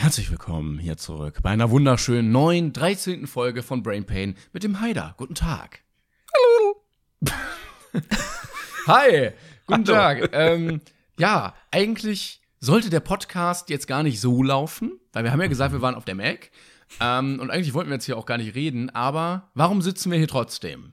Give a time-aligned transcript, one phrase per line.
[0.00, 3.26] Herzlich willkommen hier zurück bei einer wunderschönen neuen 13.
[3.26, 5.16] Folge von Brain Pain mit dem Haider.
[5.16, 5.80] Guten Tag.
[6.32, 7.32] Hallo.
[8.86, 9.32] Hi,
[9.66, 9.98] guten Hallo.
[9.98, 10.30] Tag.
[10.32, 10.80] Ähm,
[11.18, 15.72] ja, eigentlich sollte der Podcast jetzt gar nicht so laufen, weil wir haben ja gesagt,
[15.72, 16.52] wir waren auf der Mac.
[17.00, 20.18] Ähm, und eigentlich wollten wir jetzt hier auch gar nicht reden, aber warum sitzen wir
[20.18, 20.92] hier trotzdem?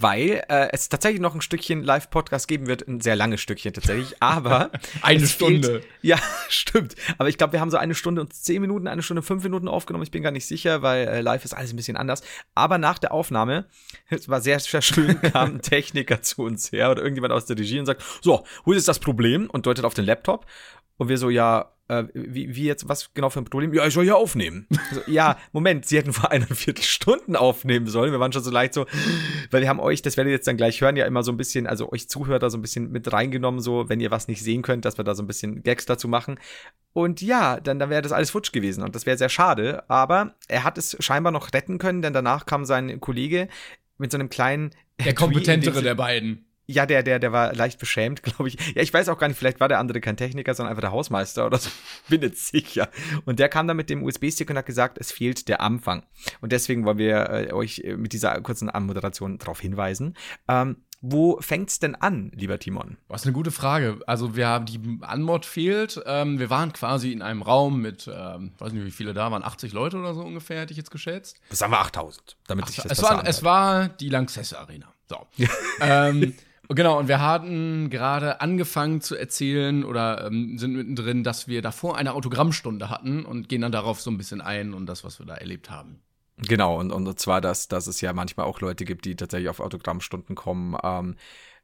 [0.00, 4.14] Weil äh, es tatsächlich noch ein Stückchen Live-Podcast geben wird, ein sehr langes Stückchen tatsächlich,
[4.20, 4.70] aber
[5.02, 5.80] Eine Stunde.
[5.80, 6.18] Fehlt, ja,
[6.48, 6.94] stimmt.
[7.18, 9.68] Aber ich glaube, wir haben so eine Stunde und zehn Minuten, eine Stunde fünf Minuten
[9.68, 10.04] aufgenommen.
[10.04, 12.22] Ich bin gar nicht sicher, weil äh, live ist alles ein bisschen anders.
[12.54, 13.66] Aber nach der Aufnahme,
[14.08, 17.58] es war sehr, sehr schön, kam ein Techniker zu uns her oder irgendjemand aus der
[17.58, 19.50] Regie und sagt, so, wo ist jetzt das Problem?
[19.50, 20.46] Und deutet auf den Laptop.
[20.96, 23.72] Und wir so, ja, äh, wie, wie jetzt, was genau für ein Problem?
[23.74, 24.66] Ja, ich soll ja aufnehmen.
[24.92, 28.12] So, ja, Moment, sie hätten vor einer Viertelstunde aufnehmen sollen.
[28.12, 28.86] Wir waren schon so leicht so,
[29.50, 31.36] weil wir haben euch, das werdet ihr jetzt dann gleich hören, ja immer so ein
[31.36, 34.62] bisschen, also euch Zuhörer so ein bisschen mit reingenommen, so, wenn ihr was nicht sehen
[34.62, 36.38] könnt, dass wir da so ein bisschen Gags dazu machen.
[36.92, 39.88] Und ja, dann, dann wäre das alles futsch gewesen und das wäre sehr schade.
[39.88, 43.48] Aber er hat es scheinbar noch retten können, denn danach kam sein Kollege
[43.98, 44.70] mit so einem kleinen
[45.04, 46.46] Der kompetentere der beiden.
[46.66, 48.74] Ja, der, der, der war leicht beschämt, glaube ich.
[48.74, 50.92] Ja, ich weiß auch gar nicht, vielleicht war der andere kein Techniker, sondern einfach der
[50.92, 51.70] Hausmeister oder so.
[52.08, 52.88] Bin jetzt sicher.
[53.24, 56.04] Und der kam dann mit dem USB-Stick und hat gesagt, es fehlt der Anfang.
[56.40, 60.14] Und deswegen wollen wir äh, euch äh, mit dieser kurzen Anmoderation darauf hinweisen.
[60.48, 62.96] Ähm, wo fängt's denn an, lieber Timon?
[63.08, 63.98] Was eine gute Frage.
[64.06, 66.00] Also wir haben die Anmod fehlt.
[66.06, 69.42] Ähm, wir waren quasi in einem Raum mit, ähm, weiß nicht wie viele da waren,
[69.42, 71.40] 80 Leute oder so ungefähr, hätte ich jetzt geschätzt.
[71.50, 74.92] Das sagen wir 8000, damit sich das es, war, es war die Lanxess Arena.
[75.08, 75.26] So.
[75.80, 76.34] ähm,
[76.74, 81.96] genau, und wir hatten gerade angefangen zu erzählen oder ähm, sind mittendrin, dass wir davor
[81.96, 85.26] eine Autogrammstunde hatten und gehen dann darauf so ein bisschen ein und das, was wir
[85.26, 86.00] da erlebt haben.
[86.38, 89.60] Genau, und, und zwar, dass, dass es ja manchmal auch Leute gibt, die tatsächlich auf
[89.60, 91.16] Autogrammstunden kommen, ähm,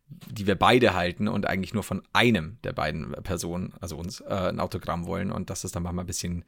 [0.08, 4.26] die wir beide halten und eigentlich nur von einem der beiden Personen, also uns, äh,
[4.48, 6.44] ein Autogramm wollen und dass es dann manchmal ein bisschen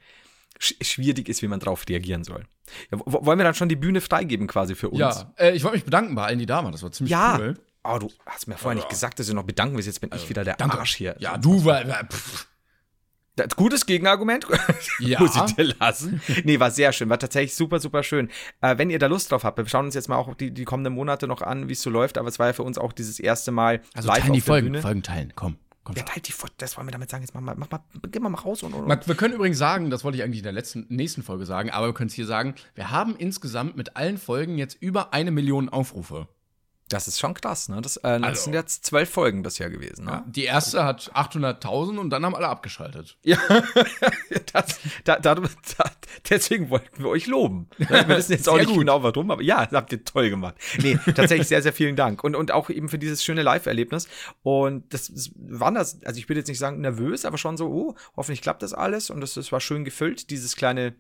[0.58, 2.44] sch schwierig ist, wie man darauf reagieren soll.
[2.90, 4.98] Ja, wo- wollen wir dann schon die Bühne freigeben quasi für uns?
[5.00, 6.72] Ja, äh, ich wollte mich bedanken bei allen, die da waren.
[6.72, 7.36] Das war ziemlich Ja.
[7.38, 7.58] cool.
[7.84, 9.86] Oh, du hast mir vorher nicht gesagt, dass du noch bedanken willst.
[9.86, 10.78] Jetzt bin ich wieder der Danke.
[10.78, 11.16] Arsch hier.
[11.18, 11.82] Ja, du war.
[12.04, 12.46] pff.
[13.36, 14.46] Das, gutes Gegenargument.
[14.98, 15.18] Ja.
[15.20, 16.20] Muss ich dir lassen.
[16.44, 17.08] Nee, war sehr schön.
[17.08, 18.28] War tatsächlich super, super schön.
[18.60, 20.64] Äh, wenn ihr da Lust drauf habt, wir schauen uns jetzt mal auch die, die
[20.66, 22.18] kommenden Monate noch an, wie es so läuft.
[22.18, 24.44] Aber es war ja für uns auch dieses erste Mal Also live teilen die auf
[24.44, 24.82] der Folgen, Bühne.
[24.82, 25.32] Folgen teilen.
[25.36, 25.96] Komm, komm.
[25.96, 26.54] Ja, teilt die Folge.
[26.58, 27.22] Das wollen wir damit sagen.
[27.22, 27.80] Jetzt mach mal, mach mal,
[28.10, 30.44] geh mal raus und, und, Man- Wir können übrigens sagen, das wollte ich eigentlich in
[30.44, 33.96] der letzten, nächsten Folge sagen, aber wir können es hier sagen, wir haben insgesamt mit
[33.96, 36.28] allen Folgen jetzt über eine Million Aufrufe.
[36.90, 37.80] Das ist schon krass, ne?
[37.80, 38.42] Das, äh, das Also.
[38.44, 40.24] sind jetzt zwölf Folgen bisher gewesen, ne?
[40.26, 43.16] Die erste hat 800.000 und dann haben alle abgeschaltet.
[43.22, 43.38] Ja,
[44.52, 45.44] das, da, da, da,
[46.28, 47.68] deswegen wollten wir euch loben.
[47.78, 48.78] Wir wissen jetzt auch nicht gut.
[48.80, 50.56] genau warum, aber ja, das habt ihr toll gemacht.
[50.78, 52.24] Nee, tatsächlich sehr, sehr vielen Dank.
[52.24, 54.08] Und, und auch eben für dieses schöne Live-Erlebnis.
[54.42, 57.68] Und das das war das, also ich würde jetzt nicht sagen nervös, aber schon so,
[57.68, 59.10] oh, hoffentlich klappt das alles.
[59.10, 60.94] Und das, das war schön gefüllt, dieses kleine,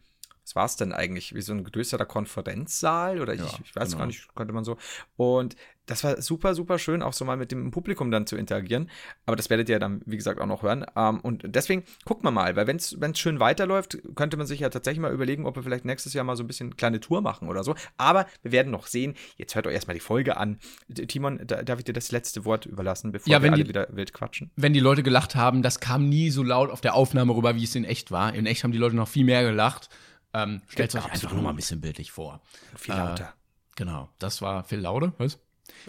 [0.44, 1.34] was war es denn eigentlich?
[1.34, 3.98] Wie so ein größerer Konferenzsaal oder ich, Ja, ich weiß genau.
[3.98, 4.76] gar nicht, könnte man so.
[5.16, 5.56] Und
[5.90, 8.88] das war super, super schön, auch so mal mit dem Publikum dann zu interagieren.
[9.26, 10.86] Aber das werdet ihr dann, wie gesagt, auch noch hören.
[10.96, 14.68] Ähm, und deswegen guckt man mal, weil wenn es schön weiterläuft, könnte man sich ja
[14.70, 17.48] tatsächlich mal überlegen, ob wir vielleicht nächstes Jahr mal so ein bisschen kleine Tour machen
[17.48, 17.74] oder so.
[17.98, 19.14] Aber wir werden noch sehen.
[19.36, 20.58] Jetzt hört euch erstmal die Folge an.
[20.88, 23.68] Timon, da, darf ich dir das letzte Wort überlassen, bevor Ja, wir wenn alle die-
[23.68, 24.50] wieder wild quatschen?
[24.56, 27.64] Wenn die Leute gelacht haben, das kam nie so laut auf der Aufnahme rüber, wie
[27.64, 28.32] es in echt war.
[28.34, 29.88] In echt haben die Leute noch viel mehr gelacht.
[30.32, 31.34] Ähm, Stellt euch einfach Absolut.
[31.34, 32.40] nur mal ein bisschen bildlich vor.
[32.76, 33.34] Viel Äh, lauter.
[33.76, 35.40] Genau, das war Phil Laude, was?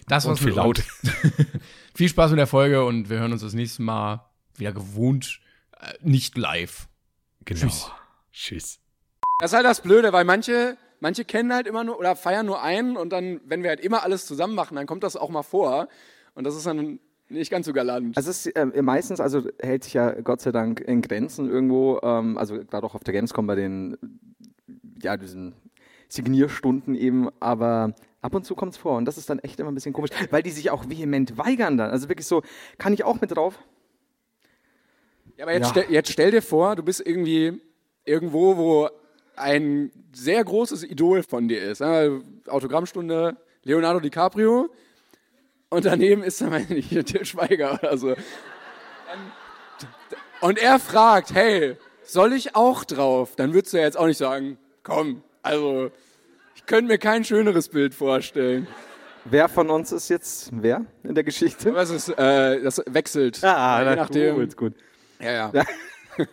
[0.08, 0.84] Das Und war's viel laut.
[1.96, 4.26] viel Spaß mit der Folge und wir hören uns das nächste Mal
[4.56, 5.40] wieder gewohnt,
[5.80, 6.88] äh, nicht live.
[7.46, 7.62] Genau.
[7.62, 7.92] Tschüss.
[8.32, 8.80] Tschüss.
[9.40, 12.62] Das ist halt das Blöde, weil manche, manche kennen halt immer nur oder feiern nur
[12.62, 15.44] einen und dann, wenn wir halt immer alles zusammen machen, dann kommt das auch mal
[15.44, 15.88] vor.
[16.36, 18.16] Und das ist dann nicht ganz so galant.
[18.18, 22.00] Also es ist äh, meistens, also hält sich ja Gott sei Dank in Grenzen irgendwo,
[22.04, 23.98] ähm, also gerade auch auf der Gamescom bei den,
[25.02, 25.56] ja, diesen
[26.12, 29.72] Signierstunden eben, aber ab und zu kommt es vor und das ist dann echt immer
[29.72, 31.90] ein bisschen komisch, weil die sich auch vehement weigern dann.
[31.90, 32.44] Also wirklich so,
[32.78, 33.58] kann ich auch mit drauf?
[35.38, 35.84] Ja, aber jetzt, Ja.
[35.84, 37.62] Stell, jetzt stell dir vor, du bist irgendwie
[38.04, 38.90] irgendwo, wo
[39.38, 41.80] ein sehr großes Idol von dir ist.
[41.80, 42.10] Ja,
[42.48, 44.70] Autogrammstunde Leonardo DiCaprio
[45.70, 48.16] und daneben ist dann, weiß ich nicht, Til Schweiger oder so.
[50.42, 53.36] Und er fragt, hey, soll ich auch drauf?
[53.38, 55.92] Dann würdest du ja jetzt auch nicht sagen, komm, also
[56.56, 58.68] ich könnte mir kein schöneres Bild vorstellen.
[59.26, 61.74] Wer von uns ist jetzt wer in der Geschichte?
[61.74, 63.44] Was ist, äh, das wechselt.
[63.44, 64.36] Ah, je na, nachdem.
[64.36, 64.74] gut, gut.
[65.20, 65.52] Ja, ja.
[65.54, 65.64] Ja.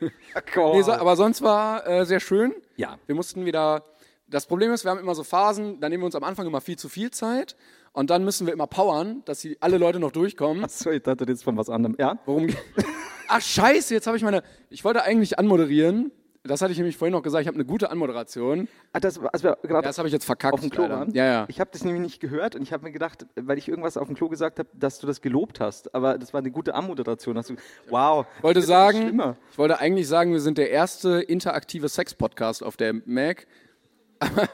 [0.56, 2.54] Nee, so, aber sonst war äh, sehr schön.
[2.76, 2.98] Ja.
[3.06, 3.84] Wir mussten wieder.
[4.28, 6.60] Das Problem ist, wir haben immer so Phasen, da nehmen wir uns am Anfang immer
[6.60, 7.56] viel zu viel Zeit
[7.92, 10.64] und dann müssen wir immer powern, dass die, alle Leute noch durchkommen.
[10.64, 11.96] Achso, ich dachte jetzt von was anderem.
[11.98, 12.18] Ja?
[12.26, 12.48] Worum
[13.28, 14.42] Ach scheiße, jetzt habe ich meine.
[14.68, 16.12] Ich wollte eigentlich anmoderieren.
[16.48, 17.42] Das hatte ich nämlich vorhin noch gesagt.
[17.42, 18.66] Ich habe eine gute Anmoderation.
[18.92, 20.54] Ah, das, als wir Ja, das habe ich jetzt verkackt.
[20.54, 20.98] auf dem Klo leider.
[20.98, 21.14] waren.
[21.14, 21.44] Ja, ja.
[21.48, 24.06] Ich habe das nämlich nicht gehört und ich habe mir gedacht, weil ich irgendwas auf
[24.08, 25.94] dem Klo gesagt habe, dass du das gelobt hast.
[25.94, 27.36] Aber das war eine gute Anmoderation.
[27.38, 27.54] Hast du,
[27.88, 28.26] wow.
[28.38, 29.22] Ich wollte sagen,
[29.52, 33.46] ich wollte eigentlich sagen, wir sind der erste interaktive Sex-Podcast auf der Mac.
[34.18, 34.48] Aber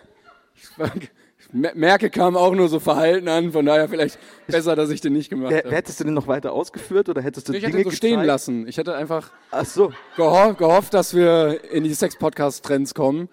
[1.55, 5.31] merke, kam auch nur so Verhalten an, von daher vielleicht besser, dass ich den nicht
[5.31, 5.71] gemacht habe.
[5.71, 8.27] hättest du denn noch weiter ausgeführt oder hättest du Ich Dinge hätte so stehen gezeigt?
[8.27, 8.67] lassen.
[8.69, 13.29] Ich hätte einfach Ach so, geho gehofft, dass wir in die Sex-Podcast-Trends kommen.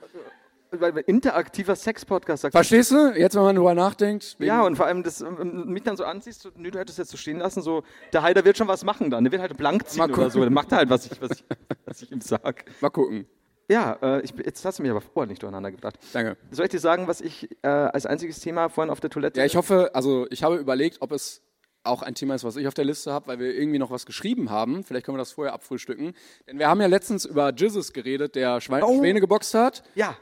[1.07, 2.53] interaktiver Sex-Podcast sagt.
[2.53, 3.12] Verstehst du?
[3.18, 4.38] Jetzt, wenn man drüber nachdenkt.
[4.39, 7.18] Ja, und vor allem das, ähm, mich dann so ansiehst, so, du hättest jetzt so
[7.18, 7.83] stehen lassen, so,
[8.13, 10.53] der Heider wird schon was machen dann, der wird halt blank ziehen oder so, dann
[10.53, 11.44] macht er halt, was ich, was ich,
[11.85, 12.65] was ich ihm sag.
[12.79, 13.25] Mal gucken.
[13.71, 15.97] Ja, äh, ich, jetzt hast du mich aber ordentlich durcheinander gebracht.
[16.13, 16.35] Danke.
[16.51, 19.39] Soll ich dir sagen, was ich äh, als einziges Thema vorhin auf der Toilette...
[19.39, 21.41] Ja, ich hoffe, also ich habe überlegt, ob es
[21.83, 24.06] auch ein Thema ist, was ich auf der Liste habe, weil wir irgendwie noch was
[24.06, 24.83] geschrieben haben.
[24.83, 26.13] Vielleicht können wir das vorher abfrühstücken.
[26.47, 29.00] Denn wir haben ja letztens über Jizzes geredet, der Schwein Oh.
[29.00, 29.83] Schwäne geboxt hat.
[29.95, 30.15] Ja,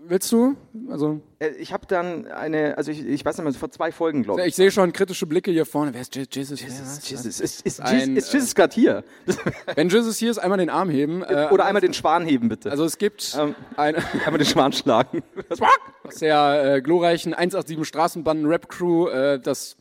[0.00, 0.54] Willst du?
[0.90, 4.22] Also, äh, ich habe dann eine, also ich, ich weiß nicht mehr, vor zwei Folgen,
[4.22, 4.46] glaube ich.
[4.48, 5.92] ich sehe schon kritische Blicke hier vorne.
[5.92, 6.60] Wer ist Jizzes?
[6.60, 9.02] Wer ist Jesus, ist, ist, Ein, ist, ist Jesus gerade hier?
[9.74, 11.24] Wenn Jizzes hier ist, einmal den Arm heben.
[11.24, 12.70] Äh, Oder einmal den Schwan heben, bitte.
[12.70, 13.56] Also es gibt Ähm.
[13.76, 15.24] eine einmal den Schwan schlagen.
[16.04, 19.76] aus der äh, glorreichen 187 Straßenbanden-Rap-Crew äh, das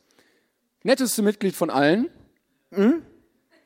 [0.81, 2.09] netteste Mitglied von allen.
[2.71, 3.03] Mhm.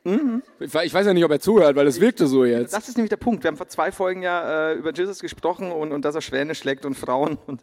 [0.04, 2.74] Ich, we- ich weiß ja nicht, ob er zuhört, weil es wirkte so jetzt.
[2.74, 3.44] Das ist nämlich der Punkt.
[3.44, 6.54] Wir haben vor zwei Folgen ja äh, über Jesus gesprochen und, und dass er Schwäne
[6.54, 7.62] schlägt und Frauen und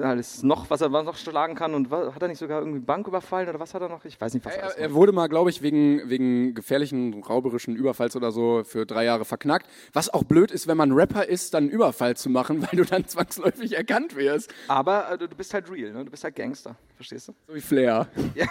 [0.00, 1.72] alles noch, was er noch schlagen kann.
[1.72, 4.04] Und was, hat er nicht sogar irgendwie Bank überfallen oder was hat er noch?
[4.04, 7.76] Ich weiß nicht, was er Er, er wurde mal, glaube ich, wegen, wegen gefährlichen, rauberischen
[7.76, 9.68] Überfalls oder so für drei Jahre verknackt.
[9.92, 12.84] Was auch blöd ist, wenn man Rapper ist, dann einen Überfall zu machen, weil du
[12.84, 14.52] dann zwangsläufig erkannt wirst.
[14.66, 16.04] Aber äh, du bist halt real, ne?
[16.04, 16.74] du bist halt Gangster.
[16.96, 17.34] Verstehst du?
[17.46, 18.08] So wie Flair.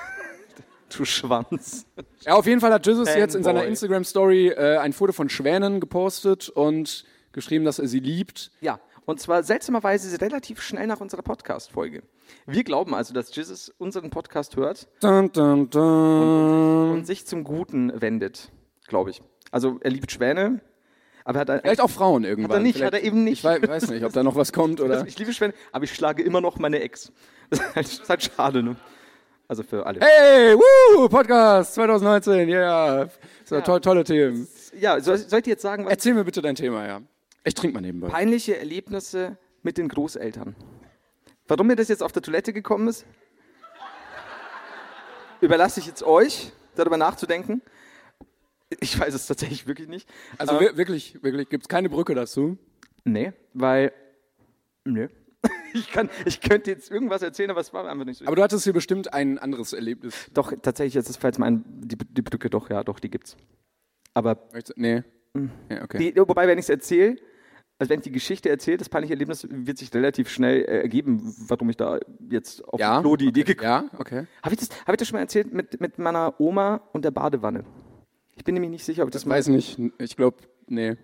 [0.96, 1.86] Du Schwanz.
[2.26, 3.66] Ja, auf jeden Fall hat Jesus jetzt in seiner.
[3.66, 8.52] Instagram-Story äh, ein Foto von Schwänen gepostet und geschrieben, dass er sie liebt.
[8.62, 12.04] Ja, und zwar seltsamerweise relativ schnell nach unserer Podcast-Folge.
[12.46, 16.92] Wir glauben also, dass Jesus unseren Podcast hört Dun, dun, dun.
[16.92, 18.52] und sich zum Guten wendet,
[18.88, 19.22] glaube ich.
[19.52, 20.62] Also er liebt Schwäne,
[21.26, 22.52] aber er hat Vielleicht auch Frauen irgendwann.
[22.52, 23.40] Hat er nicht, Vielleicht, hat er eben nicht.
[23.40, 24.94] Ich wei- weiß nicht, ob da noch was kommt oder.
[24.96, 27.12] Also ich liebe Schwäne, aber ich schlage immer noch meine Ex.
[27.76, 28.76] Das ist halt schade, ne?
[29.54, 30.00] Also für alle.
[30.00, 33.08] Hey, woo, Podcast 2019, yeah.
[33.46, 34.48] So, to tolle Themen.
[34.80, 37.02] Ja, soll, soll ich dir jetzt sagen, was Erzähl mir bitte dein Thema, ja.
[37.44, 38.08] Ich trinke mal nebenbei.
[38.08, 40.56] peinliche Erlebnisse mit den Großeltern.
[41.48, 43.06] Warum mir das jetzt auf der Toilette gekommen ist,
[45.40, 47.62] überlasse ich jetzt euch, darüber nachzudenken.
[48.80, 50.10] Ich weiß es tatsächlich wirklich nicht.
[50.40, 52.58] Also wir, wirklich, wirklich, gibt es keine Brücke dazu?
[53.04, 53.94] Nee, weil.
[54.84, 55.10] Nö.
[55.74, 58.26] Ich, kann, ich könnte jetzt irgendwas erzählen, aber es war einfach nicht so.
[58.26, 60.30] Aber du hattest hier bestimmt ein anderes Erlebnis.
[60.34, 63.36] doch, tatsächlich, jetzt ist falls mein, die, die Brücke doch, ja, doch, die gibt's.
[64.14, 64.38] Aber
[64.76, 65.04] Nee.
[65.70, 65.98] Ja, okay.
[66.14, 67.18] Die, wobei, wenn ich es erzähle,
[67.80, 71.34] also wenn ich die Geschichte erzähle, das peinliche Erlebnis wird sich relativ schnell äh, ergeben,
[71.48, 73.02] warum ich da jetzt auf ja?
[73.02, 73.56] Klo die Idee okay.
[73.56, 74.28] gekommen Ja, okay.
[74.44, 77.12] Habe ich, das- hab ich das schon mal erzählt mit, mit meiner Oma und der
[77.12, 77.66] Badewanne?
[78.36, 79.80] Ich bin nämlich nicht sicher, ob ich das Ich weiß nicht.
[79.98, 80.98] Ich glaube, nee.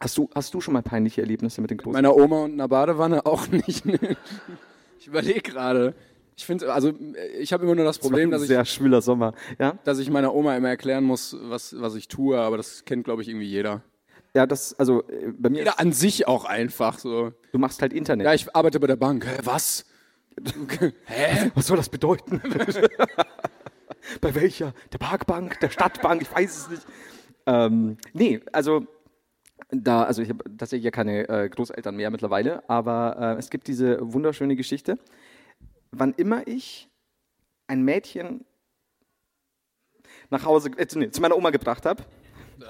[0.00, 1.92] Hast du, hast du schon mal peinliche Erlebnisse mit den Großen?
[1.92, 3.86] Meiner Oma und einer Badewanne auch nicht.
[3.86, 3.98] Nee.
[4.98, 5.94] Ich überlege gerade.
[6.36, 6.92] Ich finde, also
[7.38, 9.34] ich habe immer nur das Problem, das dass ich, sehr schwüler Sommer.
[9.60, 13.04] Ja, dass ich meiner Oma immer erklären muss, was, was ich tue, aber das kennt,
[13.04, 13.82] glaube ich, irgendwie jeder.
[14.34, 17.32] ja das, also äh, bei mir, Jeder an sich auch einfach so.
[17.52, 18.24] du machst halt Internet.
[18.26, 19.24] Ja, ich arbeite bei der Bank.
[19.26, 19.84] Hä, was?
[21.04, 21.52] Hä?
[21.54, 22.42] Was soll das bedeuten?
[24.20, 24.74] Bei welcher?
[24.92, 26.86] Der Parkbank, der Stadtbank, ich weiß es nicht.
[27.46, 28.86] Ähm, nee, also
[29.82, 33.66] da, also ich habe tatsächlich ja keine äh, Großeltern mehr mittlerweile, aber äh, es gibt
[33.66, 34.98] diese wunderschöne Geschichte.
[35.90, 36.88] Wann immer ich
[37.66, 38.44] ein Mädchen
[40.30, 42.02] nach Hause, äh, nee, zu meiner Oma gebracht habe,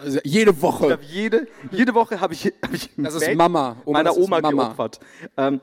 [0.01, 0.99] Also jede Woche.
[1.03, 3.77] jede, jede Woche habe ich, hab ich Das ist Mama.
[3.85, 4.65] Oma, meiner Oma Mama.
[4.65, 5.01] geopfert.
[5.37, 5.61] Ähm,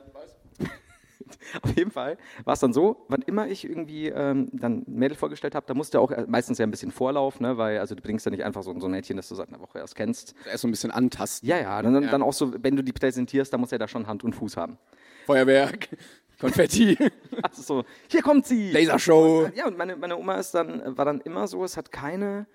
[1.62, 5.18] auf jeden Fall war es dann so, wann immer ich irgendwie ähm, dann ein Mädel
[5.18, 8.02] vorgestellt habe, da musste auch äh, meistens ja ein bisschen Vorlauf, ne, weil also du
[8.02, 10.36] bringst ja nicht einfach so, so ein Mädchen, das du seit einer Woche erst kennst.
[10.46, 11.48] Erst so ein bisschen antasten.
[11.48, 12.10] Ja, ja, dann, Ja.
[12.12, 14.58] dann auch so, wenn du die präsentierst, dann muss er da schon Hand und Fuß
[14.58, 14.78] haben.
[15.26, 15.90] Feuerwerk,
[16.40, 16.98] Konfetti,
[17.44, 18.72] Also so, hier kommt sie.
[18.72, 19.50] Lasershow.
[19.54, 22.48] Ja, und meine, meine Oma ist dann, war dann immer so, es hat keine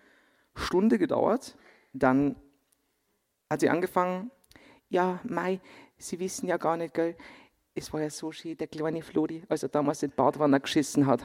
[0.54, 1.56] Stunde gedauert,
[1.92, 2.36] dann
[3.50, 4.30] hat sie angefangen,
[4.88, 5.60] ja, Mai,
[5.98, 7.16] Sie wissen ja gar nicht, gell,
[7.76, 11.06] es war ja so schön, der kleine Flori, als er damals in die Badwanne geschissen
[11.06, 11.22] hat.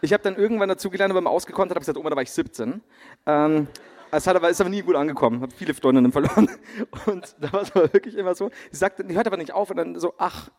[0.00, 2.80] Ich habe dann irgendwann dazugelernt, mal ausgekonnt habe gesagt, Oma, da war ich 17.
[3.26, 3.66] Ähm,
[4.12, 6.48] es hat aber, ist aber nie gut angekommen, habe viele Freundinnen verloren.
[7.06, 9.76] Und da war es wirklich immer so, sie sagte, die hört aber nicht auf und
[9.76, 10.50] dann so, ach,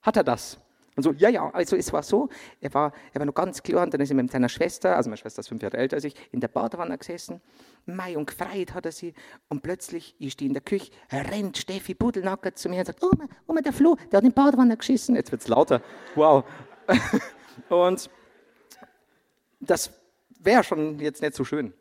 [0.00, 0.58] hat er das?
[0.96, 3.82] Und so, ja, ja, also es war so, er war, er war noch ganz klar
[3.82, 6.04] und dann ist er mit seiner Schwester, also meine Schwester ist fünf Jahre älter als
[6.04, 7.42] ich, in der Badewanne gesessen.
[7.84, 9.12] Mei, und gefreit hat er sie.
[9.48, 13.26] Und plötzlich, ich stehe in der Küche, rennt Steffi Pudelnacker zu mir und sagt, Oma,
[13.46, 15.14] Oma, der Flo, der hat in die Badewanne geschissen.
[15.14, 15.82] Jetzt wird's lauter.
[16.14, 16.44] Wow.
[17.68, 18.08] und
[19.60, 19.90] das
[20.40, 21.74] wäre schon jetzt nicht so schön.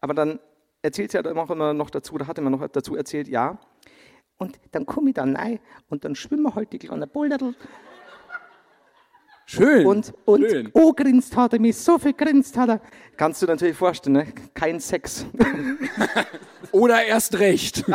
[0.00, 0.38] Aber dann
[0.80, 3.58] erzählt sie halt auch immer noch dazu, da hat er mir noch dazu erzählt, ja.
[4.38, 5.58] Und dann komme ich da rein
[5.88, 7.54] und dann schwimmen halt die kleinen Boulderl
[9.50, 9.84] Schön.
[9.84, 10.70] und, und schön.
[10.74, 12.80] oh, grinst hat er mich, so viel grinst hat er.
[13.16, 14.26] Kannst du dir natürlich vorstellen, ne?
[14.54, 15.26] kein Sex.
[16.72, 17.84] Oder erst recht.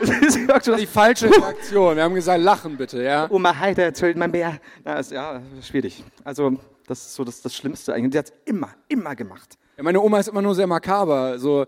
[0.00, 1.96] Das schon Die falsche Reaktion.
[1.96, 3.30] Wir haben gesagt, lachen bitte, ja.
[3.30, 4.58] Oma Heide erzählt mal mehr.
[4.82, 6.02] Na, ist, ja, schwierig.
[6.24, 8.12] Also, das ist so das, das Schlimmste eigentlich.
[8.12, 9.58] Die hat es immer, immer gemacht.
[9.76, 9.82] ja.
[9.82, 11.38] Meine Oma ist immer nur sehr makaber.
[11.38, 11.66] So,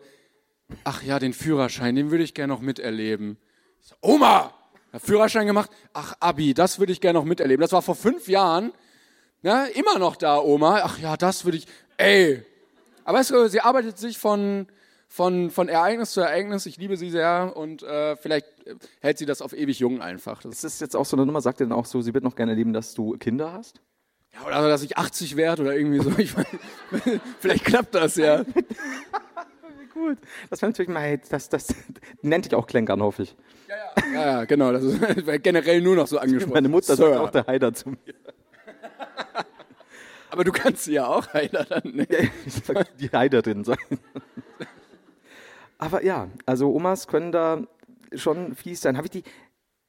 [0.84, 3.36] ach ja, den Führerschein, den würde ich gerne noch miterleben.
[3.80, 4.54] So, Oma,
[4.92, 5.70] der Führerschein gemacht.
[5.92, 7.60] Ach, Abi, das würde ich gerne noch miterleben.
[7.60, 8.72] Das war vor fünf Jahren.
[9.42, 10.80] Na, immer noch da, Oma.
[10.82, 11.66] Ach ja, das würde ich.
[11.96, 12.42] Ey.
[13.04, 14.66] Aber weißt du, sie arbeitet sich von,
[15.08, 16.66] von, von Ereignis zu Ereignis.
[16.66, 20.42] Ich liebe sie sehr und äh, vielleicht äh, hält sie das auf ewig jung einfach.
[20.42, 21.40] Das Ist das jetzt auch so eine Nummer?
[21.40, 23.80] Sagt ihr dann auch so, sie wird noch gerne leben, dass du Kinder hast?
[24.34, 26.12] Ja, oder dass ich 80 werde oder irgendwie so.
[26.18, 26.46] Ich mein,
[27.40, 28.44] vielleicht klappt das ja.
[29.94, 30.18] Gut.
[30.50, 31.68] Das wäre natürlich mal, das, das
[32.22, 33.36] nennt dich auch Klängern, hoffe ich.
[33.68, 34.72] Ja, ja, genau.
[34.72, 34.98] Das ist
[35.42, 36.54] generell nur noch so angesprochen.
[36.54, 37.08] Meine Mutter Sir.
[37.08, 37.98] sagt auch der Heider zu mir.
[40.30, 41.82] Aber du kannst sie ja auch Heiler dann.
[41.94, 42.06] Ne?
[42.46, 43.76] Ich sag die Heiderin sein.
[45.78, 47.66] Aber ja, also Omas können da
[48.14, 48.96] schon fies sein.
[48.96, 49.22] Habe ich die,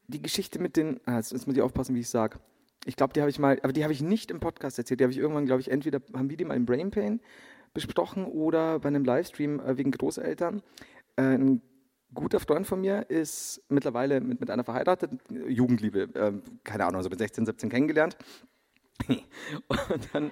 [0.08, 2.40] die Geschichte mit den, ah, jetzt, jetzt muss ich aufpassen, wie ich sage.
[2.86, 5.00] Ich glaube, die habe ich mal, aber die habe ich nicht im Podcast erzählt.
[5.00, 7.22] Die habe ich irgendwann, glaube ich, entweder haben wir die mal im Brain Pain
[7.74, 10.64] besprochen oder bei einem Livestream äh, wegen Großeltern.
[11.16, 11.62] Äh, ein
[12.14, 17.10] guter Freund von mir ist mittlerweile mit, mit einer verheiratet, Jugendliebe, äh, keine Ahnung, also
[17.10, 18.18] mit 16, 17 kennengelernt.
[19.08, 20.32] Und dann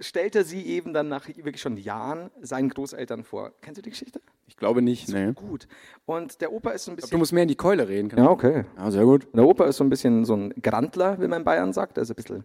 [0.00, 3.52] stellt er sie eben dann nach wirklich schon Jahren seinen Großeltern vor.
[3.60, 4.20] Kennst du die Geschichte?
[4.46, 5.08] Ich glaube nicht.
[5.08, 5.32] Nee.
[5.32, 5.66] Gut.
[6.04, 7.18] Und der Opa ist so ein Du bisschen.
[7.18, 8.10] musst mehr in die Keule reden.
[8.16, 8.64] Ja, okay.
[8.76, 9.28] ja sehr gut.
[9.32, 11.98] Der Opa ist so ein bisschen so ein Grandler, wie man in Bayern sagt.
[11.98, 12.44] Also ein bisschen,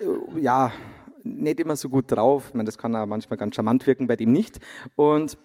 [0.00, 0.72] äh, ja,
[1.22, 2.46] nicht immer so gut drauf.
[2.48, 4.60] Ich meine, das kann ja manchmal ganz charmant wirken, bei dem nicht.
[4.96, 5.36] Und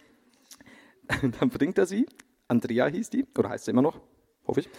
[1.40, 2.06] dann bringt er sie.
[2.48, 4.00] Andrea hieß die, oder heißt sie immer noch,
[4.48, 4.70] hoffe ich.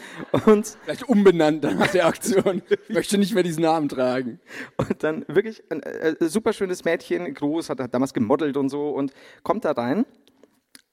[0.46, 2.62] Und Vielleicht umbenannt nach der Aktion.
[2.88, 4.40] Ich möchte nicht mehr diesen Namen tragen.
[4.76, 8.90] Und dann wirklich ein äh, super schönes Mädchen, groß, hat, hat damals gemodelt und so
[8.90, 10.04] und kommt da rein.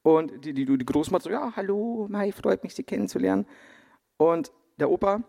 [0.03, 3.45] Und die, die, die Großmutter so, ja, hallo, Mai, freut mich, Sie kennenzulernen.
[4.17, 5.23] Und der Opa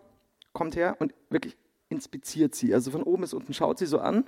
[0.53, 1.57] kommt her und wirklich
[1.89, 2.73] inspiziert sie.
[2.73, 4.25] Also von oben bis unten schaut sie so an.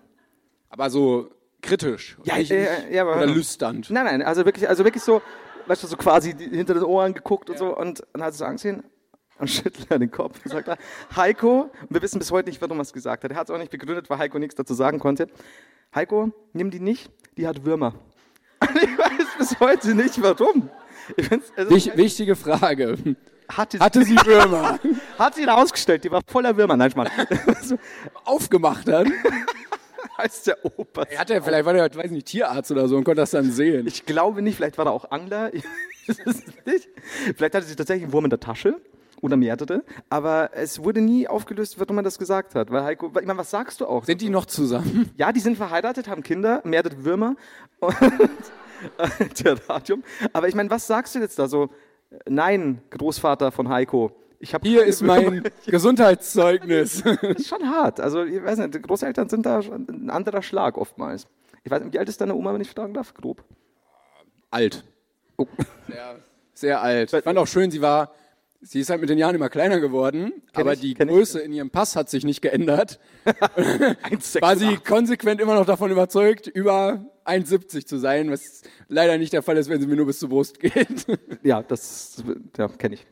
[0.69, 1.29] Aber so
[1.61, 2.17] kritisch.
[2.23, 3.89] Ja, nicht, äh, ja, aber- oder lüsternd.
[3.91, 5.21] Nein, nein, also wirklich, also wirklich so,
[5.67, 7.75] weißt du, so quasi hinter den Ohren geguckt und so.
[7.75, 8.83] Und dann hat sie so Angst hin
[9.39, 10.69] und schüttelt er den Kopf und sagt,
[11.15, 13.31] Heiko, und wir wissen bis heute nicht, warum er es gesagt hat.
[13.31, 15.27] Er hat es auch nicht begründet, weil Heiko nichts dazu sagen konnte.
[15.93, 17.95] Heiko, nimm die nicht, die hat Würmer.
[18.61, 20.69] ich weiß bis heute nicht, warum.
[21.17, 22.95] Ich find's, also, Wich, wichtige Frage.
[23.49, 24.79] hatte, Hatte sie Würmer
[25.17, 26.77] hat sie ihn ausgestellt, die war voller Würmer.
[26.77, 26.93] Nein,
[27.61, 27.77] so,
[28.25, 29.11] aufgemacht dann?
[30.17, 31.03] als der Opa.
[31.03, 33.87] Er hatte, vielleicht war der, weiß nicht, Tierarzt oder so und konnte das dann sehen.
[33.87, 35.51] Ich glaube nicht, vielleicht war er auch Angler.
[37.37, 38.81] Vielleicht hatte sie tatsächlich einen Wurm in der Tasche
[39.21, 42.71] oder mehrere, aber es wurde nie aufgelöst, warum man das gesagt hat.
[42.71, 44.03] Weil Heiko, ich meine, was sagst du auch?
[44.05, 45.11] Sind die noch zusammen?
[45.17, 47.35] Ja, die sind verheiratet, haben Kinder, mehrere Würmer
[47.79, 47.95] und
[49.35, 50.03] Terrarium.
[50.33, 51.69] Aber ich meine, was sagst du jetzt da so?
[52.27, 54.11] Nein, Großvater von Heiko.
[54.41, 57.03] Hier ist mein Gesundheitszeugnis.
[57.21, 57.99] Das ist schon hart.
[57.99, 61.27] Also, ich weiß nicht, Großeltern sind da ein anderer Schlag oftmals.
[61.63, 63.13] Ich weiß nicht, wie alt ist deine Oma, wenn ich fragen darf?
[63.13, 63.43] Grob.
[64.49, 64.83] alt.
[65.37, 65.47] Oh.
[65.87, 66.15] Sehr,
[66.53, 67.13] sehr alt.
[67.13, 68.13] Ich fand auch schön, sie war,
[68.61, 71.15] sie ist halt mit den Jahren immer kleiner geworden, aber ich, die kenn ich.
[71.15, 72.99] Größe in ihrem Pass hat sich nicht geändert.
[73.25, 74.83] War sie 1,86.
[74.83, 79.69] konsequent immer noch davon überzeugt, über 1,70 zu sein, was leider nicht der Fall ist,
[79.69, 81.05] wenn sie mir nur bis zur Brust geht.
[81.43, 82.23] Ja, das
[82.57, 83.07] ja, kenne ich.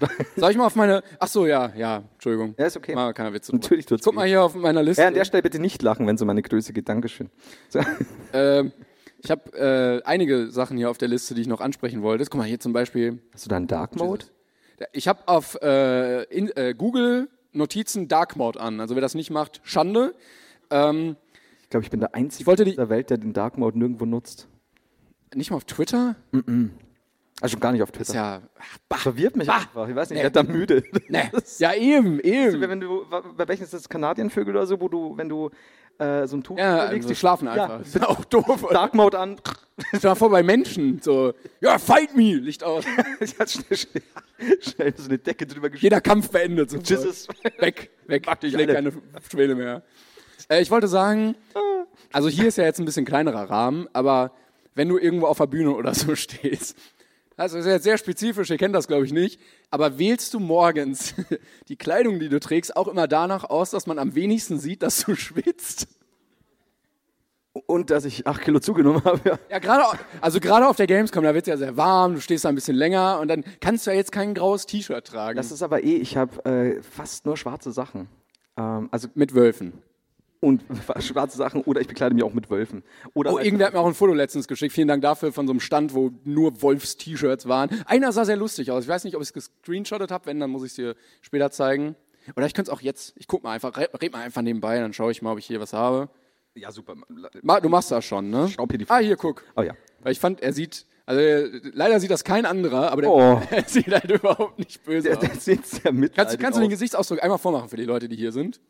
[0.36, 2.54] Soll ich mal auf meine, ach so, ja, ja, Entschuldigung.
[2.58, 2.94] Ja, ist okay.
[2.94, 3.58] Mal keiner drüber.
[3.58, 5.02] Natürlich tut's Guck mal hier auf meiner Liste.
[5.02, 6.88] Ja, an der Stelle bitte nicht lachen, wenn es um meine Größe geht.
[6.88, 7.30] Dankeschön.
[7.68, 7.80] So.
[8.34, 8.72] Ähm,
[9.22, 12.24] ich habe äh, einige Sachen hier auf der Liste, die ich noch ansprechen wollte.
[12.24, 13.20] Guck mal, hier zum Beispiel.
[13.34, 14.24] Hast du da einen Dark Mode?
[14.92, 18.80] Ich habe auf äh, in, äh, Google Notizen Dark Mode an.
[18.80, 20.14] Also wer das nicht macht, Schande.
[20.70, 21.16] Ähm,
[21.62, 24.48] Ich glaube, ich bin der Einzige in dieser Welt, der den Dark Mode nirgendwo nutzt.
[25.34, 26.16] Nicht mal auf Twitter?
[27.40, 28.10] Also gar nicht auf Das Twitter.
[28.10, 28.42] ist ja.
[28.88, 29.56] Bah, Verwirrt mich bah.
[29.56, 29.88] einfach.
[29.88, 30.28] Ich weiß nicht, Nee.
[30.28, 30.84] ich werd da müde.
[31.08, 31.30] Nee.
[31.58, 32.60] Ja, eben, eben.
[32.60, 33.04] Wenn du,
[33.36, 35.50] bei welchen ist das Kanadienvögel oder so, wo du, wenn du
[35.98, 37.68] äh, so ein Tuch Ja, legst, also schlafen einfach.
[37.70, 38.66] Ja, Das ist auch doof.
[38.70, 39.36] Dark Mode an.
[39.96, 41.00] Stell vor bei Menschen.
[41.02, 42.84] So, ja, fight me, Licht aus.
[43.20, 45.82] ich hatte schnell, schnell, schnell so eine Decke drüber geschickt.
[45.82, 46.70] Jeder Kampf beendet.
[46.70, 46.88] sofort.
[46.90, 47.26] Jesus.
[47.58, 48.26] Weg, weg.
[48.26, 48.72] Mag dich alle.
[48.72, 48.92] keine
[49.28, 49.82] Schwede mehr.
[50.48, 51.34] Äh, ich wollte sagen,
[52.12, 54.32] also hier ist ja jetzt ein bisschen kleinerer Rahmen, aber
[54.74, 56.76] wenn du irgendwo auf der Bühne oder so stehst,
[57.36, 60.40] also das ist jetzt sehr spezifisch, ihr kennt das glaube ich nicht, aber wählst du
[60.40, 61.14] morgens
[61.68, 65.04] die Kleidung, die du trägst, auch immer danach aus, dass man am wenigsten sieht, dass
[65.04, 65.88] du schwitzt?
[67.66, 69.20] Und dass ich acht Kilo zugenommen habe.
[69.28, 69.38] Ja.
[69.50, 72.46] Ja, gerade, also gerade auf der Gamescom, da wird es ja sehr warm, du stehst
[72.46, 75.36] da ein bisschen länger und dann kannst du ja jetzt kein graues T-Shirt tragen.
[75.36, 78.08] Das ist aber eh, ich habe äh, fast nur schwarze Sachen.
[78.56, 79.74] Ähm, also mit Wölfen.
[80.42, 80.62] Und
[81.00, 82.82] schwarze Sachen oder ich bekleide mich auch mit Wölfen.
[83.14, 84.74] Oder Oh, halt- irgendwer hat mir auch ein Foto letztens geschickt.
[84.74, 87.70] Vielen Dank dafür von so einem Stand, wo nur Wolfs-T-Shirts waren.
[87.86, 88.82] Einer sah sehr lustig aus.
[88.84, 90.26] Ich weiß nicht, ob ich es gescreenshottet habe.
[90.26, 91.94] Wenn, dann muss ich es dir später zeigen.
[92.36, 93.14] Oder ich könnte es auch jetzt.
[93.16, 95.60] Ich guck mal einfach, red, mal einfach nebenbei, dann schaue ich mal, ob ich hier
[95.60, 96.08] was habe.
[96.54, 96.94] ja, super.
[97.62, 98.48] Du machst das schon, ne?
[98.48, 99.42] Schraub hier die- ah, hier, guck.
[99.56, 99.74] Oh ja.
[100.00, 101.20] Weil ich fand, er sieht, also
[101.72, 103.40] leider sieht das kein anderer, aber der, Oh.
[103.50, 105.24] er sieht halt überhaupt nicht böse Der, aus.
[105.24, 106.72] der sieht sehr mitleidig Kannst, kannst du den aus.
[106.74, 108.60] Gesichtsausdruck einmal vormachen für die Leute, die hier sind?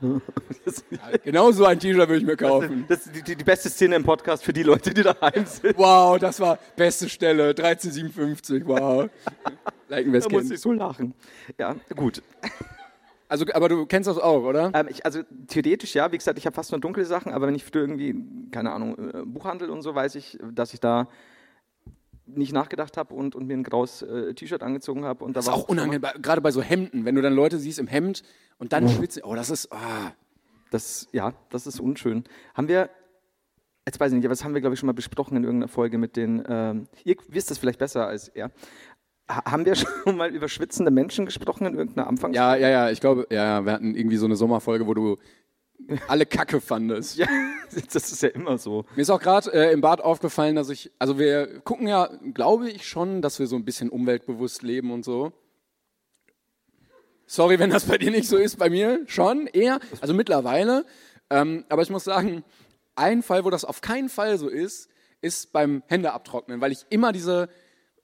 [1.24, 2.84] Genau so ein T-Shirt würde ich mir kaufen.
[2.88, 5.76] Das ist die, die, die beste Szene im Podcast für die Leute, die daheim sind.
[5.76, 9.08] Wow, das war beste Stelle, 1357, wow.
[9.88, 11.14] Liken wir es Da muss ich so lachen.
[11.58, 12.22] Ja, gut.
[13.28, 14.70] Also, aber du kennst das auch, oder?
[14.74, 17.54] Ähm, ich, also theoretisch ja, wie gesagt, ich habe fast nur dunkle Sachen, aber wenn
[17.54, 18.14] ich für irgendwie,
[18.50, 21.08] keine Ahnung, äh, Buchhandel und so, weiß ich, dass ich da
[22.34, 25.24] nicht nachgedacht habe und, und mir ein graues äh, T-Shirt angezogen habe.
[25.24, 27.58] Und da Das ist war auch unangenehm, gerade bei so Hemden, wenn du dann Leute
[27.58, 28.22] siehst im Hemd
[28.58, 29.22] und dann schwitzen.
[29.24, 30.12] Oh, das ist, ah.
[30.70, 32.24] Das, ja, das ist unschön.
[32.54, 32.90] Haben wir,
[33.86, 35.68] jetzt weiß ich nicht, aber das haben wir, glaube ich, schon mal besprochen in irgendeiner
[35.68, 38.50] Folge mit den, ähm, ihr wisst das vielleicht besser als er.
[39.30, 42.36] Ha haben wir schon mal über schwitzende Menschen gesprochen in irgendeiner Anfangs...
[42.36, 45.16] Ja, ja, ja, ich glaube, ja, wir hatten irgendwie so eine Sommerfolge, wo du
[46.06, 47.16] alle Kacke fandest.
[47.16, 47.26] Ja,
[47.92, 48.84] das ist ja immer so.
[48.94, 52.70] Mir ist auch gerade äh, im Bad aufgefallen, dass ich, also wir gucken ja, glaube
[52.70, 55.32] ich schon, dass wir so ein bisschen umweltbewusst leben und so.
[57.26, 60.86] Sorry, wenn das bei dir nicht so ist, bei mir schon eher, also mittlerweile.
[61.30, 62.42] Ähm, aber ich muss sagen,
[62.96, 64.88] ein Fall, wo das auf keinen Fall so ist,
[65.20, 67.48] ist beim Hände abtrocknen, weil ich immer diese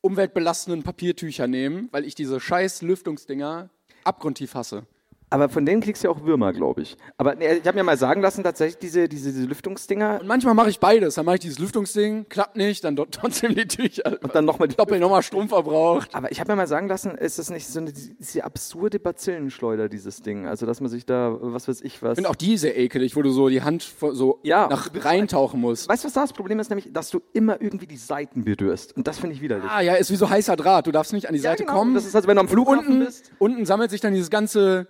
[0.00, 3.70] umweltbelastenden Papiertücher nehme, weil ich diese scheiß Lüftungsdinger
[4.04, 4.86] abgrundtief hasse.
[5.34, 6.96] Aber von denen kriegst du ja auch Würmer, glaube ich.
[7.16, 10.54] Aber nee, ich habe mir mal sagen lassen, tatsächlich diese, diese, diese Lüftungsdinger Und manchmal
[10.54, 11.16] mache ich beides.
[11.16, 14.16] Dann mache ich dieses Lüftungsding, klappt nicht, dann trotzdem die Tücher.
[14.22, 16.14] und dann nochmal die doppelt nochmal Strom verbraucht.
[16.14, 19.88] Aber ich habe mir mal sagen lassen, ist das nicht so eine diese absurde Bazillenschleuder,
[19.88, 20.46] dieses Ding?
[20.46, 22.12] Also, dass man sich da, was weiß ich was.
[22.12, 24.68] Ich finde auch die sehr ekelig, wo du so die Hand so Ja.
[24.68, 25.88] nach reintauchen musst.
[25.88, 26.70] weißt du, was da das Problem ist?
[26.70, 28.96] Nämlich, dass du immer irgendwie die Seiten berührst.
[28.96, 29.68] Und das finde ich widerlich.
[29.68, 30.86] Ah ja, ist wie so heißer Draht.
[30.86, 31.76] Du darfst nicht an die Seite genau.
[31.76, 31.94] kommen.
[31.96, 33.32] Das ist, als wenn du am Flughafen unten, bist.
[33.40, 34.86] unten sammelt sich dann dieses ganze.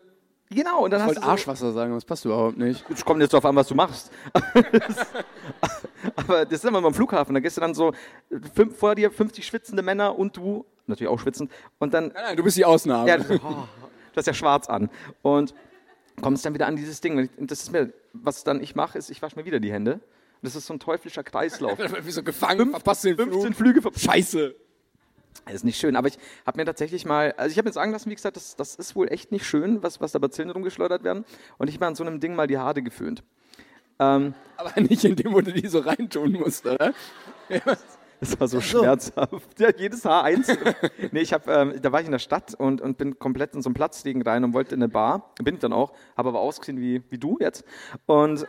[0.55, 2.85] Genau, und dann Ich hast wollte du so, Arschwasser sagen, aber das passt überhaupt nicht.
[2.91, 4.11] Es kommt jetzt darauf an, was du machst.
[6.17, 7.35] Aber das ist immer am Flughafen.
[7.35, 7.93] Da gehst du dann so
[8.55, 12.37] fünf, vor dir 50 schwitzende Männer und du, natürlich auch schwitzend, und dann Nein, nein,
[12.37, 13.09] du bist die Ausnahme.
[13.09, 14.91] Ja, du, oh, du hast ja schwarz an.
[15.23, 15.55] Und
[16.21, 17.29] kommst dann wieder an dieses Ding.
[17.37, 20.01] Und das ist mir, was dann ich mache, ist, ich wasche mir wieder die Hände.
[20.43, 21.79] Das ist so ein teuflischer Kreislauf.
[22.03, 23.55] wie so gefangen, verpasst den 15 Flug.
[23.55, 24.55] Flüge ver Scheiße.
[25.45, 27.93] Das ist nicht schön, aber ich habe mir tatsächlich mal, also ich habe mir sagen
[27.93, 31.05] lassen, wie gesagt, das, das ist wohl echt nicht schön, was, was da Bazillen rumgeschleudert
[31.05, 31.25] werden.
[31.59, 33.23] Und ich habe an so einem Ding mal die Haare geföhnt.
[33.99, 36.93] Ähm, Aber nicht in dem, wo du die so reintun musst, oder?
[38.21, 39.61] Das war so schmerzhaft.
[39.61, 40.75] Ja, jedes Haar einzeln.
[41.13, 43.61] nee, ich hab, ähm, da war ich in der Stadt und, und bin komplett in
[43.61, 45.35] so einen Platzdegen rein und wollte in eine Bar.
[45.43, 47.65] Bin ich dann auch, habe aber ausgesehen wie, wie du jetzt.
[48.07, 48.47] Und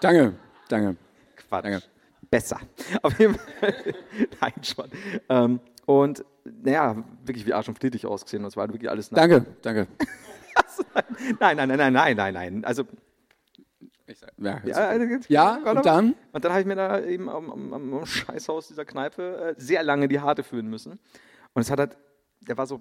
[0.00, 0.34] Danke,
[0.68, 0.96] danke.
[1.36, 1.64] Quatsch.
[1.64, 1.82] Danke.
[2.30, 2.60] Besser.
[3.02, 3.74] Auf jeden Fall.
[4.40, 4.90] Nein, schon.
[5.28, 8.42] Ähm, und naja, wirklich wie Arsch und Friedrich ausgesehen.
[8.42, 9.86] Und es war wirklich alles Danke, danke.
[11.40, 12.64] Nein, nein, nein, nein, nein, nein, nein.
[12.64, 12.84] Also,
[14.38, 16.14] Ja, ja, äh, ja und dann?
[16.32, 19.82] Und dann habe ich mir da eben am, am, am Scheißhaus dieser Kneipe äh, sehr
[19.82, 20.92] lange die Haare föhnen müssen.
[21.54, 21.96] Und es hat halt,
[22.40, 22.80] der war so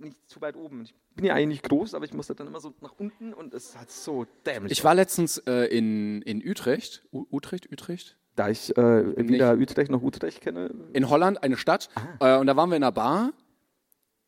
[0.00, 0.82] nicht zu weit oben.
[0.82, 3.54] Ich bin ja eigentlich nicht groß, aber ich musste dann immer so nach unten und
[3.54, 4.72] es hat so dämlich.
[4.72, 7.06] Ich war letztens äh, in, in Utrecht.
[7.12, 8.18] U Utrecht, Utrecht?
[8.36, 11.88] Da ich äh, weder Utrecht noch Utrecht kenne, in Holland, eine Stadt.
[12.20, 13.32] Äh, und da waren wir in einer Bar.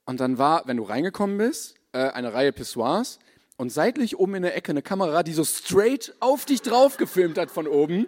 [0.06, 3.18] Und dann war, wenn du reingekommen bist, äh, eine Reihe Pissoirs.
[3.58, 7.38] Und seitlich oben in der Ecke eine Kamera, die so straight auf dich drauf gefilmt
[7.38, 8.06] hat von oben.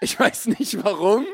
[0.00, 1.26] Ich weiß nicht warum,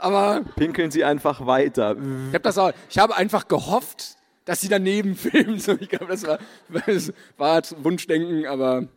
[0.00, 1.92] aber pinkeln sie einfach weiter.
[1.92, 5.58] ich habe das auch, ich habe einfach gehofft, dass sie daneben filmen.
[5.58, 6.38] So, ich glaube, das war,
[6.86, 8.88] das war Wunschdenken, aber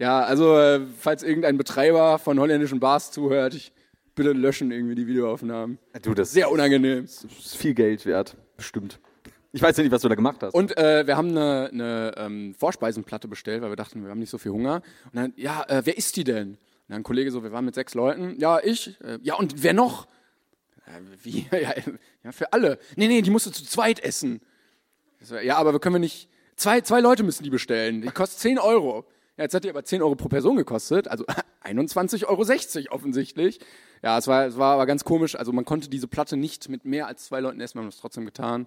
[0.00, 3.70] Ja, also äh, falls irgendein Betreiber von holländischen Bars zuhört, ich
[4.14, 5.78] bitte löschen irgendwie die Videoaufnahmen.
[6.02, 7.04] Du, das Sehr unangenehm.
[7.04, 8.98] ist viel Geld wert, bestimmt.
[9.52, 10.54] Ich weiß ja nicht, was du da gemacht hast.
[10.54, 14.30] Und äh, wir haben eine, eine ähm, Vorspeisenplatte bestellt, weil wir dachten, wir haben nicht
[14.30, 14.76] so viel Hunger.
[15.12, 16.52] Und dann, ja, äh, wer isst die denn?
[16.52, 16.58] Und
[16.88, 18.36] dann ein Kollege so, wir waren mit sechs Leuten.
[18.38, 18.98] Ja, ich.
[19.02, 20.06] Äh, ja, und wer noch?
[20.86, 21.46] Äh, wie?
[21.52, 21.74] Ja,
[22.24, 22.78] ja, für alle.
[22.96, 24.40] Nee, nee, die musst du zu zweit essen.
[25.42, 26.30] Ja, aber wir können wir nicht.
[26.56, 28.00] Zwei, zwei Leute müssen die bestellen.
[28.00, 29.04] Die kostet 10 Euro.
[29.40, 31.08] Ja, jetzt hat die aber 10 Euro pro Person gekostet.
[31.08, 31.24] Also
[31.64, 33.58] 21,60 Euro offensichtlich.
[34.02, 35.34] Ja, es war, es war aber ganz komisch.
[35.34, 37.76] Also man konnte diese Platte nicht mit mehr als zwei Leuten essen.
[37.76, 38.66] Wir haben das trotzdem getan.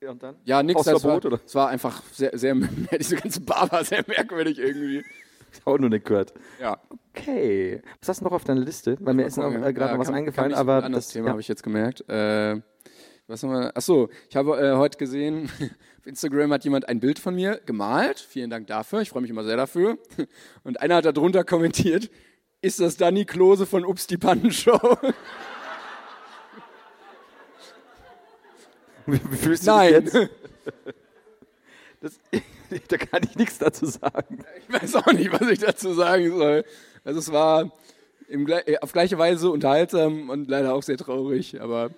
[0.00, 0.36] Ja, und dann?
[0.44, 0.86] Ja, nix.
[0.86, 1.40] Es war, oder?
[1.44, 2.54] es war einfach sehr, sehr,
[3.00, 5.04] diese ganze Bar war sehr merkwürdig irgendwie.
[5.64, 6.32] Auch nur nicht gehört.
[6.60, 6.80] Ja.
[7.12, 7.82] Okay.
[7.98, 8.96] Was hast du noch auf deiner Liste?
[9.00, 11.08] Weil mir ist noch äh, gerade Ja, noch was kam- eingefallen, nicht aber an das,
[11.08, 11.30] Thema ja.
[11.32, 12.08] habe ich jetzt gemerkt.
[12.08, 12.60] Äh,
[13.26, 13.74] was haben wir?
[13.76, 15.50] Achso, ich habe äh, heute gesehen,
[15.98, 18.20] auf Instagram hat jemand ein Bild von mir gemalt.
[18.20, 19.00] Vielen Dank dafür.
[19.00, 19.96] Ich freue mich immer sehr dafür.
[20.64, 22.10] Und einer hat darunter kommentiert:
[22.60, 24.78] Ist das Danny Klose von Ups die Pannenshow?
[29.06, 30.04] Wie, fühlst du Nein.
[30.04, 30.30] dich jetzt?
[32.00, 32.20] Das,
[32.88, 34.44] da kann ich nichts dazu sagen.
[34.66, 36.64] Ich weiß auch nicht, was ich dazu sagen soll.
[37.04, 37.70] Also es war
[38.28, 41.60] im, äh, auf gleiche Weise unterhaltsam und leider auch sehr traurig.
[41.60, 41.90] Aber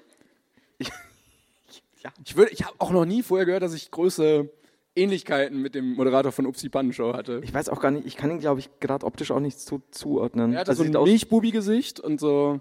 [2.07, 2.12] Ja.
[2.25, 4.49] ich, würde- ich habe auch noch nie vorher gehört, dass ich große
[4.95, 7.40] Ähnlichkeiten mit dem Moderator von Upsi Pannenshow hatte.
[7.45, 9.83] Ich weiß auch gar nicht, ich kann ihn, glaube ich, gerade optisch auch nicht zu,
[9.90, 10.53] zuordnen.
[10.55, 12.61] Er hat Also so ein Milchbubi-Gesicht und so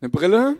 [0.00, 0.56] eine Brille,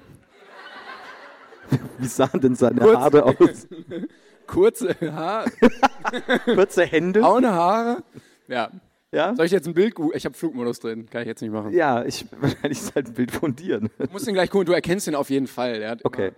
[1.98, 3.66] Wie sahen denn seine Kurz- Haare aus?
[4.46, 5.50] kurze Haare,
[6.44, 7.20] Kurze Hände?
[7.20, 8.02] braune Haare.
[8.48, 8.70] Ja.
[9.10, 9.34] Ja?
[9.36, 11.72] Soll ich jetzt ein Bild Ich habe Flugmodus drin, kann ich jetzt nicht machen.
[11.72, 13.80] Ja, ich, wahrscheinlich ist halt ein Bild von dir.
[13.80, 13.90] ne?
[13.98, 15.98] Du musst ihn gleich gucken, du erkennst ihn auf jeden Fall.
[16.02, 16.26] Okay.
[16.28, 16.34] Immer,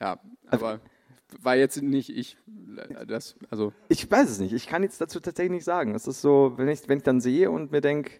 [0.00, 0.80] ja, aber
[1.42, 2.36] war jetzt nicht ich.
[3.06, 4.52] Das, also, Ich weiß es nicht.
[4.52, 5.94] Ich kann jetzt dazu tatsächlich nicht sagen.
[5.94, 8.12] Es ist so, wenn ich, wenn ich dann sehe und mir denke,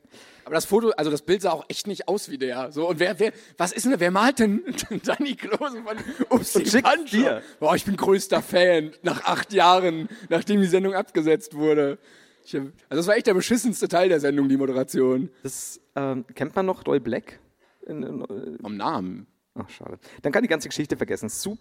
[0.45, 2.73] aber das Foto, also das Bild sah auch echt nicht aus wie der.
[2.73, 4.62] So, und wer, wer, was ist denn, wer malt denn
[5.05, 5.97] Danny Klose von
[6.31, 7.43] Ups Und dir.
[7.61, 8.93] Boah, ich bin größter Fan.
[9.03, 11.99] Nach acht Jahren, nachdem die Sendung abgesetzt wurde.
[12.45, 15.31] Ich, also das war echt der beschissenste Teil der Sendung, die Moderation.
[15.43, 17.41] das ähm, kennt man noch Roy Black?
[17.87, 19.27] In, in, äh, Vom Namen.
[19.59, 19.99] Ach, schade.
[20.23, 21.29] Dann kann die ganze Geschichte vergessen.
[21.29, 21.59] Sup.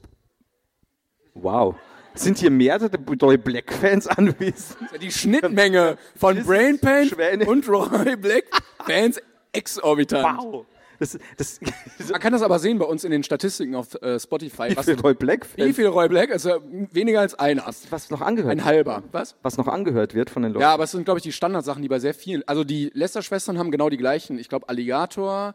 [1.34, 1.76] Wow.
[2.16, 2.90] Sind hier mehrere
[3.22, 4.78] Roy Black-Fans anwesend?
[4.92, 7.46] Ja die Schnittmenge von Brain Pain Schwäne.
[7.46, 8.46] und Roy Black
[8.86, 9.20] Fans
[9.54, 10.40] exorbitant.
[10.42, 10.66] Wow.
[11.00, 11.60] Das, das,
[12.10, 14.72] Man kann das aber sehen bei uns in den Statistiken auf äh, Spotify.
[14.72, 15.68] wie Was, viele Roy Black-Fans?
[15.68, 16.32] wie viel Roy Black?
[16.32, 16.60] Also
[16.92, 17.64] weniger als einer.
[17.92, 19.04] Was noch angehört Ein halber.
[19.12, 19.36] Was?
[19.44, 20.62] Was noch angehört wird von den Leuten.
[20.64, 22.42] Ja, aber es sind, glaube ich, die Standardsachen, die bei sehr vielen.
[22.48, 24.40] Also die Lester-Schwestern haben genau die gleichen.
[24.40, 25.54] Ich glaube, Alligator,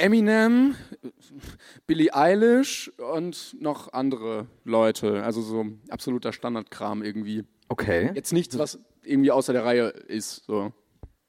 [0.00, 0.74] Eminem,
[1.86, 5.22] Billie Eilish und noch andere Leute.
[5.22, 7.44] Also so absoluter Standardkram irgendwie.
[7.68, 8.10] Okay.
[8.14, 10.44] Jetzt nichts, was irgendwie außer der Reihe ist.
[10.46, 10.72] So.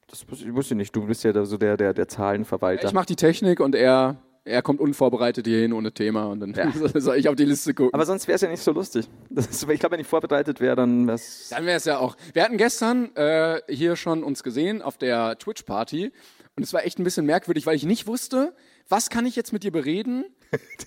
[0.08, 0.94] Das wusste ich wusste nicht.
[0.94, 2.86] Du bist ja da so der, der, der Zahlenverwalter.
[2.86, 6.54] Ich mache die Technik und er, er kommt unvorbereitet hierhin ohne Thema und dann
[6.94, 7.94] soll ich auf die Liste gucken.
[7.94, 9.08] aber sonst wäre es ja nicht so lustig.
[9.30, 11.48] Das ist, ich glaube, wenn ich vorbereitet wäre, dann wäre es.
[11.50, 12.16] Dann wäre es ja auch.
[12.32, 16.12] Wir hatten gestern äh, hier schon uns gesehen auf der Twitch-Party
[16.56, 18.54] und es war echt ein bisschen merkwürdig, weil ich nicht wusste,
[18.88, 20.24] was kann ich jetzt mit dir bereden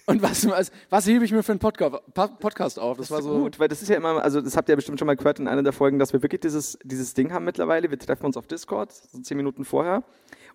[0.06, 2.98] und was, was, was hebe ich mir für einen Podcast auf.
[2.98, 3.40] Das, war so.
[3.40, 5.40] gut, weil das ist ja immer, also das habt ihr ja bestimmt schon mal gehört
[5.40, 7.90] in einer der Folgen, dass wir wirklich dieses, dieses Ding haben mittlerweile.
[7.90, 10.04] Wir treffen uns auf Discord, so zehn Minuten vorher.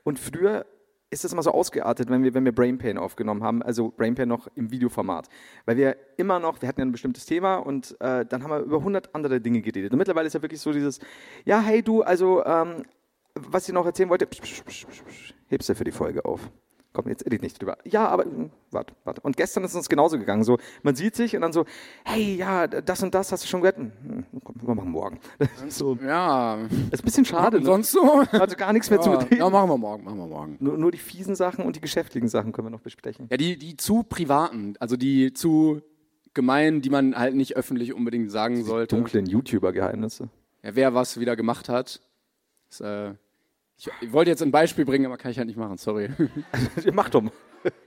[0.05, 0.65] Und früher
[1.11, 4.15] ist das immer so ausgeartet, wenn wir, wenn wir Brain Pain aufgenommen haben, also Brain
[4.15, 5.29] Pain noch im Videoformat.
[5.67, 8.61] Weil wir immer noch, wir hatten ja ein bestimmtes Thema und äh, dann haben wir
[8.61, 9.91] über 100 andere Dinge geredet.
[9.91, 11.01] Und mittlerweile ist ja wirklich so dieses,
[11.45, 12.85] ja, hey du, also, ähm,
[13.49, 16.41] was ich noch erzählen wollte, psch, psch, psch, hebst du für die Folge auf.
[16.93, 17.79] Komm, jetzt edit nicht drüber.
[17.85, 19.21] Ja, aber hm, warte, warte.
[19.21, 20.43] Und gestern ist es uns genauso gegangen.
[20.43, 21.65] So, man sieht sich und dann so,
[22.05, 23.77] hey, ja, das und das hast du schon gehört.
[23.77, 23.93] Hm,
[24.43, 25.21] komm, wir machen morgen.
[25.69, 26.57] so, Ja.
[26.59, 27.61] das ist ein bisschen schade.
[27.61, 27.65] Ne?
[27.65, 28.25] sonst so?
[28.33, 29.37] Also gar nichts mehr zu Ja, reden.
[29.39, 30.57] ja, machen wir morgen, machen wir morgen.
[30.59, 33.29] Nur, nur die fiesen Sachen und die geschäftlichen Sachen können wir noch besprechen.
[33.31, 35.83] Ja, die, die zu privaten, also die zu
[36.35, 38.97] gemeinen, die man halt nicht öffentlich unbedingt sagen sollte.
[38.97, 40.29] Dunklen YouTuber-Geheimnisse.
[40.65, 42.01] Ja, wer was wieder gemacht hat.
[42.69, 43.15] Das, äh,
[43.81, 46.11] ich, ich wollte jetzt ein Beispiel bringen, aber kann ich halt nicht machen, sorry.
[46.93, 47.33] Mach doch mal.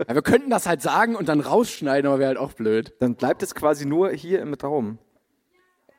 [0.08, 2.94] Ja, wir könnten das halt sagen und dann rausschneiden, aber wäre halt auch blöd.
[3.00, 4.98] Dann bleibt es quasi nur hier im Raum.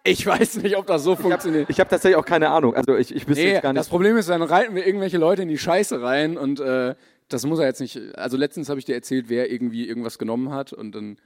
[0.03, 1.71] Ich weiß nicht, ob das so funktioniert.
[1.71, 2.75] Ich habe tatsächlich auch keine Ahnung.
[2.75, 3.91] Also ich, ich wüsste Nee, jetzt gar das nicht.
[3.91, 6.95] Problem ist, dann reiten wir irgendwelche Leute in die Scheiße rein und äh,
[7.29, 7.99] das muss er jetzt nicht.
[8.17, 11.19] Also letztens habe ich dir erzählt, wer irgendwie irgendwas genommen hat und dann,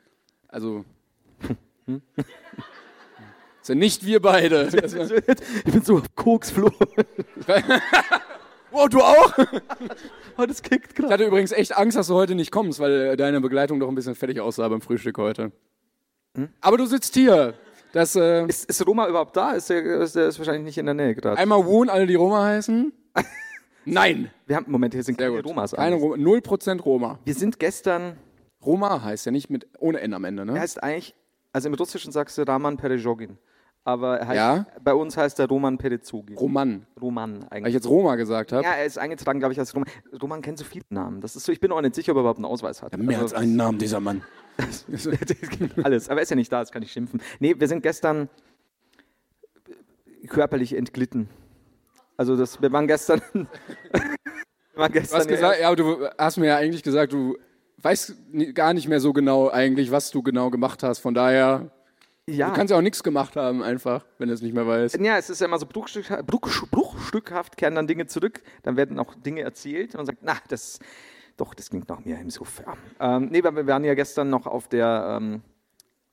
[0.47, 0.85] also.
[1.87, 2.03] Hm?
[3.63, 4.69] sind nicht wir beide.
[4.71, 4.95] Das
[5.65, 6.71] Ich bin so auf Koks, Flo.
[8.71, 9.33] Wow, du auch?
[10.41, 11.13] Oh, das kickt Ich gerade.
[11.15, 13.95] hatte übrigens echt Angst, dass du heute nicht kommst, weil äh, deine Begleitung doch ein
[13.97, 15.51] bisschen fertig aussah beim Frühstück heute.
[16.61, 17.55] Aber du sitzt hier.
[17.93, 19.53] Das, äh, Ist, ist Roma überhaupt da?
[19.53, 21.39] Ist der, ist der ist wahrscheinlich nicht in der Nähe gerade.
[21.39, 22.93] einmal Wohn, alle die Roma heißen.
[23.85, 24.31] Nein.
[24.47, 25.41] Wir haben, Moment, hier sind keine.
[25.41, 25.73] Romas.
[25.73, 25.97] Keine.
[25.97, 27.19] Roma, 0% Roma.
[27.25, 28.17] Wir sind gestern,
[28.65, 30.61] Roma heißt ja nicht mit ohne N am Ende, er ne?
[30.61, 31.15] heißt eigentlich,
[31.53, 33.39] also im Russischen sagst du Raman Perejogin.
[33.89, 34.67] Aber er heißt, Ja?
[34.85, 36.37] bei uns heißt er Roman Perezogin.
[36.37, 36.87] Roman.
[37.01, 37.75] Roman Weil ich eigentlich.
[37.75, 38.63] jetzt Roma gesagt habe.
[38.63, 39.89] Ja, er ist eingetragen, glaube ich, als Roman.
[40.21, 41.23] Roman kennt so viele Namen.
[41.23, 42.95] Das ist so, ich bin auch nicht sicher, ob er überhaupt einen Ausweis hat.
[42.99, 44.23] Mehr als Also- einen Namen, dieser Mann.
[45.83, 46.09] Alles.
[46.11, 47.23] Aber er ist ja nicht da, das kann ich schimpfen.
[47.41, 48.29] Nee, wir sind gestern
[50.29, 51.29] körperlich entglitten.
[52.19, 53.23] Also das, wir waren gestern.
[53.33, 53.47] wir
[54.75, 57.39] waren Du gestern hast gesagt, ja, aber du hast mir ja eigentlich gesagt, du
[57.81, 58.15] weißt
[58.55, 60.99] gar nicht mehr so genau eigentlich, was du genau gemacht hast.
[60.99, 61.71] Von daher,
[62.29, 64.99] ja, du kannst ja auch nichts gemacht haben, einfach, wenn du es nicht mehr weißt.
[65.01, 68.99] ja, es ist ja immer so bruchstück, bruch, bruchstückhaft, kehren dann Dinge zurück, dann werden
[68.99, 70.79] auch Dinge erzählt und man sagt, na, das,
[71.37, 72.29] doch, das klingt nach mir im.
[72.29, 73.17] Ja.
[73.17, 75.43] Ähm, nee, aber wir waren ja gestern noch auf der, ähm,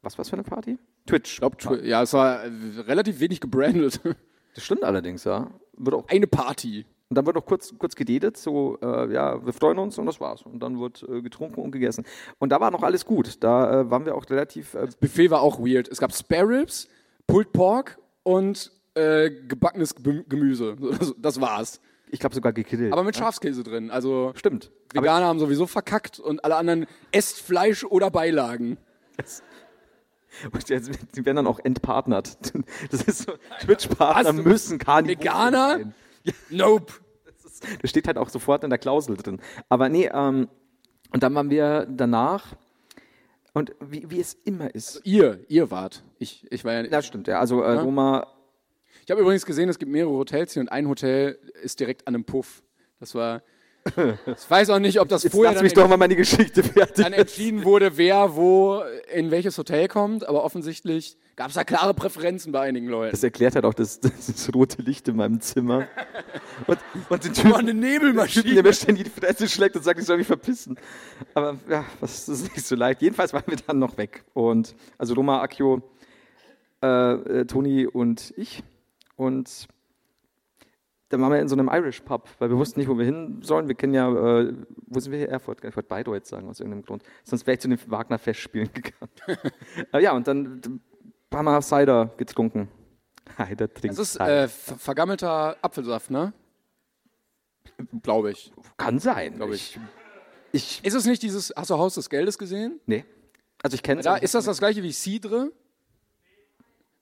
[0.02, 0.78] was war's für eine Party?
[1.06, 1.34] Twitch.
[1.34, 2.50] Ich glaube, ja, es war äh,
[2.88, 4.00] relativ wenig gebrandet.
[4.56, 5.52] Das stimmt allerdings, ja.
[5.74, 6.86] Wird auch Eine Party.
[7.10, 10.20] Und dann wird noch kurz, kurz gededet, so, äh, ja, wir freuen uns und das
[10.20, 10.42] war's.
[10.42, 12.04] Und dann wird äh, getrunken und gegessen.
[12.40, 13.44] Und da war noch alles gut.
[13.44, 14.74] Da äh, waren wir auch relativ.
[14.74, 15.88] Äh, Buffet war auch weird.
[15.88, 16.88] Es gab Spare Ribs,
[17.28, 20.76] Pulled Pork und äh, gebackenes Gemü- Gemüse.
[21.00, 21.80] Das, das war's.
[22.10, 22.92] ich glaube sogar gegrillt.
[22.92, 23.92] Aber mit Schafskäse drin.
[23.92, 24.72] Also Stimmt.
[24.94, 28.78] Veganer haben sowieso verkackt und alle anderen esst Fleisch oder Beilagen.
[30.52, 32.38] und jetzt, die werden dann auch entpartnert.
[32.90, 35.70] Das ist so, Twitch-Partner müssen Carnivore Veganer?
[35.78, 35.94] sein.
[36.50, 36.94] Nope.
[37.82, 39.40] Das steht halt auch sofort in der Klausel drin.
[39.70, 40.50] Aber nee, ähm,
[41.12, 42.56] und dann waren wir danach.
[43.54, 45.00] Und wie, wie es immer ist.
[45.06, 46.04] Ihr, ihr wart.
[46.20, 46.94] Ich, ich war ja nicht.
[46.94, 47.40] Das stimmt, ja.
[47.40, 48.28] Also äh, Roma,
[49.06, 52.16] Ich habe übrigens gesehen, es gibt mehrere Hotels hier und ein Hotel ist direkt an
[52.16, 52.64] einem Puff.
[53.00, 53.42] Das war.
[53.96, 57.04] Ich weiß auch nicht, ob das jetzt vorher lass mich doch mal meine Geschichte fertig.
[57.06, 58.82] dann entschieden wurde, wer wo
[59.14, 63.12] in welches Hotel kommt, aber offensichtlich gab es da klare Präferenzen bei einigen Leuten.
[63.12, 65.88] Das erklärt halt auch das, das rote Licht in meinem Zimmer.
[66.68, 68.54] Und, und den Typen, war eine Nebelmaschine.
[68.54, 70.78] der mir ständig die Fresse schlägt und sagt, ich soll mich verpissen.
[71.34, 73.02] Aber ja, das ist nicht so leicht.
[73.02, 74.24] Jedenfalls waren wir dann noch weg.
[74.34, 75.82] Und also Roma, Akio,
[76.82, 78.64] äh, äh, Toni und ich.
[79.18, 79.68] Und
[81.10, 83.40] dann waren wir in so einem Irish Pub, weil wir wussten nicht, wo wir hin
[83.42, 83.68] sollen.
[83.68, 84.54] Wir kennen ja, äh,
[84.88, 85.30] wo sind wir hier?
[85.30, 85.64] Erfurt.
[85.64, 87.04] Ich wollte Bayreuth sagen, aus irgendeinem Grund.
[87.24, 89.52] Sonst wäre ich zu den Wagner-Festspielen gegangen.
[90.00, 90.82] ja, und dann
[91.44, 92.70] Mal Cider getrunken.
[93.38, 96.34] Cider trinkt Das ist äh, ver- vergammelter Apfelsaft, ne?
[98.04, 98.54] Glaube ich.
[98.78, 99.36] Kann sein.
[99.38, 99.80] glaub ich.
[100.52, 102.80] Ich, Ist es nicht dieses, hast du Haus des Geldes gesehen?
[102.86, 103.04] nee.
[103.64, 105.52] Also ich kenne Da, ist das das gleiche wie Cidre?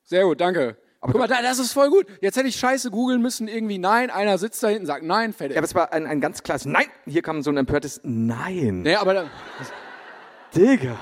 [0.06, 0.78] Sehr gut, danke.
[1.02, 2.06] Guck mal, da, das ist voll gut.
[2.22, 5.56] Jetzt hätte ich scheiße googeln müssen, irgendwie nein, einer sitzt da hinten, sagt nein, fertig.
[5.56, 6.86] Ja, aber es war ein, ein ganz klares Nein.
[7.06, 8.84] Hier kam so ein empörtes Nein.
[8.84, 9.30] nee, aber, da,
[10.56, 10.98] Digga.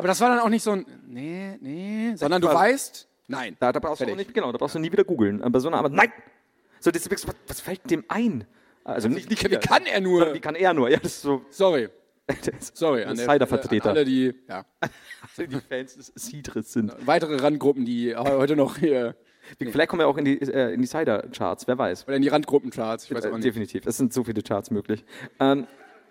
[0.00, 3.56] Aber das war dann auch nicht so ein, nee, nee, sondern du war- weißt, nein.
[3.60, 5.42] Da, da brauchst du auch nicht, genau, da brauchst du nie wieder googeln.
[5.42, 6.12] Aber so eine Arbeit, nein.
[6.80, 8.44] So, das, was, was fällt dem ein?
[8.84, 10.32] Also nicht, nicht Wie kann er nur?
[10.34, 10.88] Wie kann er nur?
[10.90, 11.44] Ja, das ist so.
[11.50, 11.88] Sorry,
[12.72, 13.04] sorry.
[13.04, 13.90] An der- Cider-Vertreter.
[13.90, 14.64] Alle, die, ja.
[15.38, 16.92] die Fans des Cidres sind.
[17.06, 19.14] Weitere Randgruppen, die heute noch hier,
[19.58, 22.06] Vielleicht kommen wir auch in die, äh, in die Cider-Charts, wer weiß.
[22.06, 23.44] oder in die Randgruppencharts, ich weiß auch Äh, nicht.
[23.44, 23.84] definitiv.
[23.86, 25.04] Es sind so viele Charts möglich.
[25.40, 25.66] Ähm,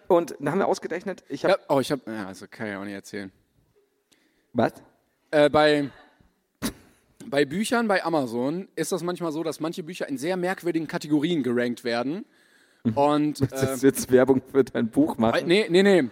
[0.08, 1.54] und dann haben wir ausgerechnet, ich habe.
[1.54, 3.32] Ja, oh, ich hab, ja, also kann ich auch nicht erzählen.
[4.53, 4.73] Was?
[5.31, 5.89] Äh, bei,
[7.25, 11.43] bei Büchern bei Amazon ist das manchmal so, dass manche Bücher in sehr merkwürdigen Kategorien
[11.43, 12.25] gerankt werden.
[12.95, 15.47] Und Das äh, ist jetzt Werbung für dein Buch machen.
[15.47, 16.09] nee, nee, nee.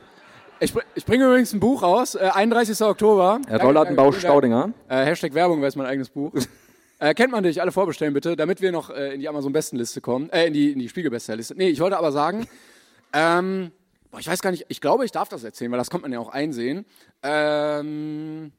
[0.60, 2.82] Ich, ich bringe übrigens ein Buch raus, äh, 31.
[2.82, 3.40] Oktober.
[3.48, 4.74] Herr danke, Staudinger.
[4.90, 6.32] Äh, Hashtag Werbung wäre es mein eigenes Buch.
[7.00, 10.32] äh, kennt man dich, alle vorbestellen bitte, damit wir noch äh, in die Amazon-Bestenliste kommen.
[10.32, 11.54] Äh, in die, in die Spiegel-Bestsellerliste.
[11.56, 12.48] Nee, ich wollte aber sagen,
[13.14, 13.72] ähm,
[14.12, 16.12] boah, ich weiß gar nicht, ich glaube, ich darf das erzählen, weil das kommt man
[16.12, 16.86] ja auch einsehen.
[17.24, 18.52] Ähm,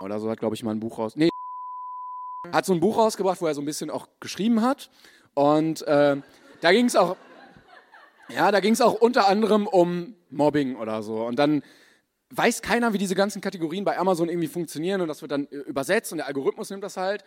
[0.00, 1.16] oder so hat, glaube ich, mal ein Buch raus.
[1.16, 1.28] Nee,
[2.52, 4.90] hat so ein Buch rausgebracht, wo er so ein bisschen auch geschrieben hat.
[5.34, 6.16] Und äh,
[6.60, 7.16] da ging es auch,
[8.28, 11.24] ja, da ging es auch unter anderem um Mobbing oder so.
[11.24, 11.62] Und dann
[12.30, 15.56] weiß keiner, wie diese ganzen Kategorien bei Amazon irgendwie funktionieren und das wird dann äh,
[15.56, 17.24] übersetzt und der Algorithmus nimmt das halt.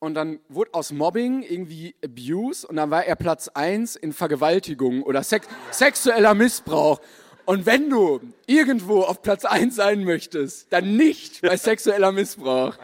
[0.00, 5.02] Und dann wurde aus Mobbing irgendwie Abuse und dann war er Platz 1 in Vergewaltigung
[5.02, 7.00] oder Sex sexueller Missbrauch.
[7.46, 12.76] Und wenn du irgendwo auf Platz 1 sein möchtest, dann nicht bei sexueller Missbrauch.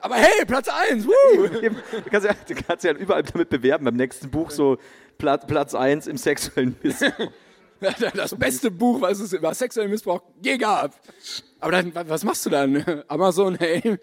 [0.00, 1.12] Aber hey, Platz 1, woo!
[1.48, 4.78] Du kannst, ja, du kannst ja überall damit bewerben, beim nächsten Buch so
[5.18, 7.30] Platz, Platz 1 im sexuellen Missbrauch.
[8.14, 10.94] Das beste Buch, was es über sexuellen Missbrauch je gab.
[11.58, 13.02] Aber dann, wa- was machst du dann?
[13.08, 13.98] Amazon, hey,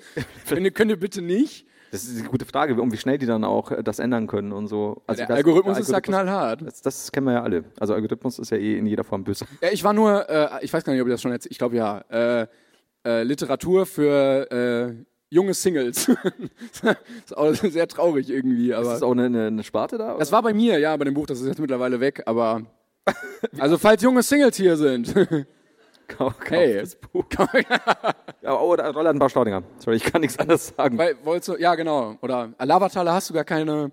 [0.50, 1.66] könnt ihr, könnt ihr bitte nicht?
[1.92, 4.52] Das ist eine gute Frage, um wie schnell die dann auch äh, das ändern können
[4.52, 5.02] und so.
[5.08, 6.62] Also Der Algorithmus der ist da knallhart.
[6.62, 7.64] Das, das kennen wir ja alle.
[7.80, 9.46] Also Algorithmus ist ja eh in jeder Form böse.
[9.62, 11.58] Ja, ich war nur, äh, ich weiß gar nicht, ob ich das schon erzählt, ich
[11.58, 12.48] glaube ja, äh,
[13.06, 16.06] äh, Literatur für äh, junge Singles.
[16.82, 18.88] das ist auch sehr traurig irgendwie, aber.
[18.88, 20.18] Ist das auch eine, eine, eine Sparte da?
[20.18, 22.64] Das war bei mir, ja, bei dem Buch, das ist jetzt mittlerweile weg, aber.
[23.58, 25.14] Also, falls junge Singles hier sind.
[26.10, 26.80] Kauf Hey.
[26.80, 27.26] das Buch.
[28.42, 29.64] ja, oh, da Roller ein paar Staudinger.
[29.78, 30.98] Sorry, ich kann nichts anderes sagen.
[30.98, 32.18] Weil, wolltest du, ja, genau.
[32.22, 33.92] Oder Lavataler hast du gar keine.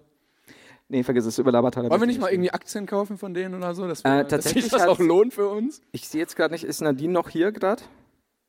[0.88, 1.90] nee, vergiss es, über Labertaler.
[1.90, 3.86] Wollen wir nicht mal irgendwie Aktien kaufen von denen oder so?
[3.86, 5.80] Dass, wir, Äh, dass tatsächlich sich das auch lohnt für uns?
[5.92, 7.82] Ich sehe jetzt gerade nicht, ist Nadine noch hier gerade?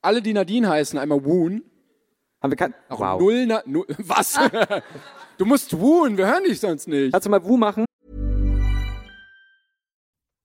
[0.02, 1.64] Alle, die Nadine heißen, einmal Woon.
[2.42, 2.74] Haben wir kein.
[2.90, 3.20] Auch Wow.
[3.20, 3.86] null, Na null.
[3.98, 4.40] Was?
[5.38, 7.12] du musst Woon, wir hören dich sonst nicht.
[7.12, 7.86] Kannst du mal Wu machen?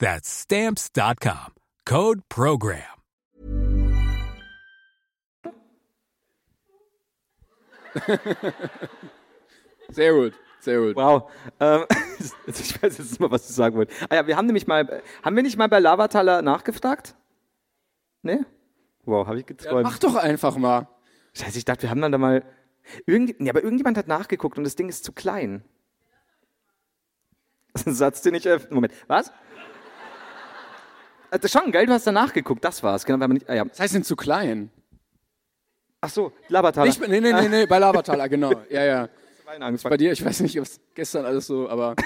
[0.00, 1.54] That's stamps.com.
[1.86, 2.82] Code program.
[9.90, 10.94] Sehr gut, sehr gut.
[10.94, 11.30] Wow.
[11.58, 11.84] Ähm,
[12.46, 14.00] ich weiß jetzt mal, was du sagen wolltest.
[14.08, 17.16] Ah ja, wir haben nämlich mal, haben wir nicht mal bei Lavataler nachgefragt?
[18.22, 18.46] Ne?
[19.04, 19.82] Wow, habe ich geträumt.
[19.82, 20.86] Mach doch einfach mal.
[21.34, 22.44] Scheiße, ich dachte, wir haben dann da mal.
[23.06, 25.64] Irgend, nee, aber irgendjemand hat nachgeguckt und das Ding ist zu klein.
[27.72, 28.74] Das ist ein Satz, den ich öffne.
[28.74, 29.32] Moment, was?
[31.30, 31.86] Äh, Das schon, gell?
[31.86, 33.04] Du hast da nachgeguckt, das war's.
[33.04, 33.64] Genau, weil man nicht, ah, ja.
[33.64, 34.70] Das heißt, sind zu klein.
[36.00, 36.86] Ach so, Lavataler.
[36.86, 38.52] Nicht, nee, nee, nee, nee, bei Lavataler, genau.
[38.70, 39.08] Ja, ja.
[39.82, 41.96] Bei dir, ich weiß nicht, was gestern alles so, aber.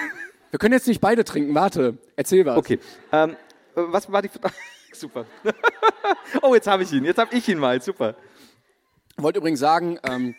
[0.49, 1.97] Wir können jetzt nicht beide trinken, warte.
[2.15, 2.57] Erzähl was.
[2.57, 2.79] Okay.
[3.11, 3.35] Ähm, äh,
[3.75, 4.29] was war die?
[4.93, 5.25] Super.
[6.41, 7.03] oh, jetzt habe ich ihn.
[7.05, 7.81] Jetzt habe ich ihn mal.
[7.81, 8.15] Super.
[9.17, 10.33] Ich wollte übrigens sagen, ähm,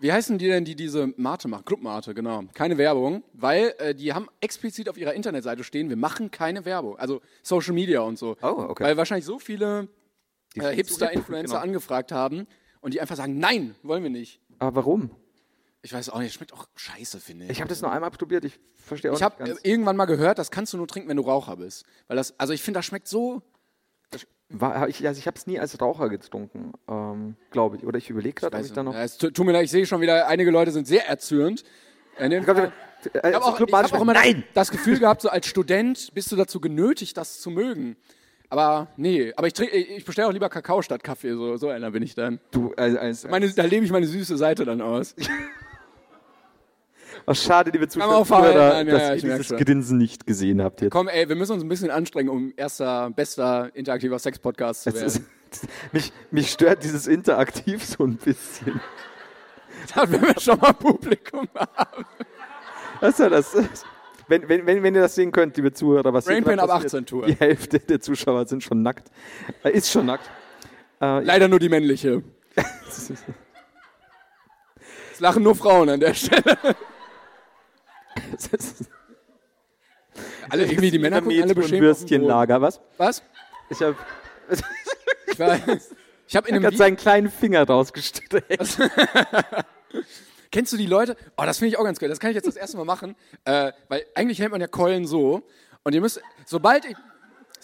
[0.00, 1.64] wie heißen die denn, die diese Mate machen?
[1.64, 2.44] Club Mate, genau.
[2.54, 6.98] Keine Werbung, weil äh, die haben explizit auf ihrer Internetseite stehen, wir machen keine Werbung.
[6.98, 8.36] Also Social Media und so.
[8.42, 8.84] Oh, okay.
[8.84, 9.88] Weil wahrscheinlich so viele
[10.54, 11.62] äh, Hipster-Influencer genau.
[11.62, 12.46] angefragt haben
[12.80, 14.40] und die einfach sagen, nein, wollen wir nicht.
[14.58, 15.10] Aber warum?
[15.82, 17.52] Ich weiß auch nicht, schmeckt auch scheiße, finde ich.
[17.52, 18.44] Ich habe das noch einmal probiert.
[18.44, 19.64] Ich verstehe auch Ich habe nicht äh, ganz.
[19.64, 21.84] irgendwann mal gehört, das kannst du nur trinken, wenn du Raucher bist.
[22.08, 23.42] Weil das, also ich finde, das schmeckt so.
[24.48, 27.84] War, ich, also ich habe es nie als Raucher getrunken, ähm, glaube ich.
[27.86, 28.94] Oder ich überlege gerade, ob ich da noch.
[28.94, 31.64] Ja, es tu- tut mir leid, ich sehe schon wieder, einige Leute sind sehr erzürnt.
[32.18, 32.72] Ich glaub, Fall-
[33.12, 34.44] äh, Ich habe auch, Club ich hab auch immer Nein!
[34.54, 37.96] das Gefühl gehabt, so als Student bist du dazu genötigt, das zu mögen.
[38.48, 41.90] Aber nee, aber ich, trink- ich bestelle auch lieber Kakao statt Kaffee, so, so einer
[41.90, 42.38] bin ich dann.
[42.52, 45.16] Du, als, als, Meine, da lebe ich meine süße Seite dann aus.
[47.26, 49.56] oh, schade, liebe Zuschauer, dass ja, ihr dieses schon.
[49.58, 50.92] Grinsen nicht gesehen habt jetzt.
[50.92, 55.06] Komm, ey, wir müssen uns ein bisschen anstrengen, um erster, bester interaktiver Sex-Podcast zu werden.
[55.06, 55.22] ist,
[55.92, 58.80] mich, mich stört dieses Interaktiv so ein bisschen.
[59.94, 62.04] wenn wir schon mal Publikum haben.
[63.00, 63.56] Was ist ja das?
[64.28, 67.06] Wenn, wenn, wenn, wenn ihr das sehen könnt, liebe Zuhörer, was gerade ab passiert, 18
[67.06, 67.26] Tour.
[67.26, 69.08] Die Hälfte der Zuschauer sind schon nackt.
[69.62, 70.28] Äh, ist schon nackt.
[71.00, 72.22] Äh, Leider nur die männliche.
[75.12, 76.58] Es lachen nur Frauen an der Stelle.
[80.48, 81.82] Alle irgendwie die Männer gucken alle beschämt.
[81.82, 82.80] Würstchenlager, was?
[82.96, 83.22] Was?
[83.68, 83.96] Ich habe
[85.26, 85.58] Ich, war,
[86.26, 88.78] ich habe in einem Video, seinen kleinen Finger rausgestreckt.
[90.50, 91.16] Kennst du die Leute?
[91.36, 92.08] Oh, das finde ich auch ganz geil.
[92.08, 95.06] Das kann ich jetzt das erste Mal machen, äh, weil eigentlich hält man ja Keulen
[95.06, 95.42] so.
[95.82, 96.96] Und ihr müsst, sobald ich,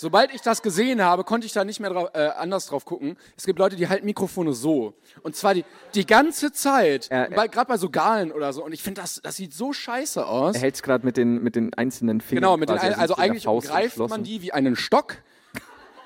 [0.03, 3.17] sobald ich das gesehen habe, konnte ich da nicht mehr drau äh, anders drauf gucken.
[3.37, 4.95] Es gibt Leute, die halten Mikrofone so.
[5.23, 7.09] Und zwar die, die ganze Zeit.
[7.09, 8.65] Ja, Gerade bei so Galen oder so.
[8.65, 10.57] Und ich finde, das, das sieht so scheiße aus.
[10.57, 12.43] Er hält es gerade mit den, mit den einzelnen Fingern.
[12.43, 15.19] Genau, mit den, quasi, sind also eigentlich greift man die wie einen Stock.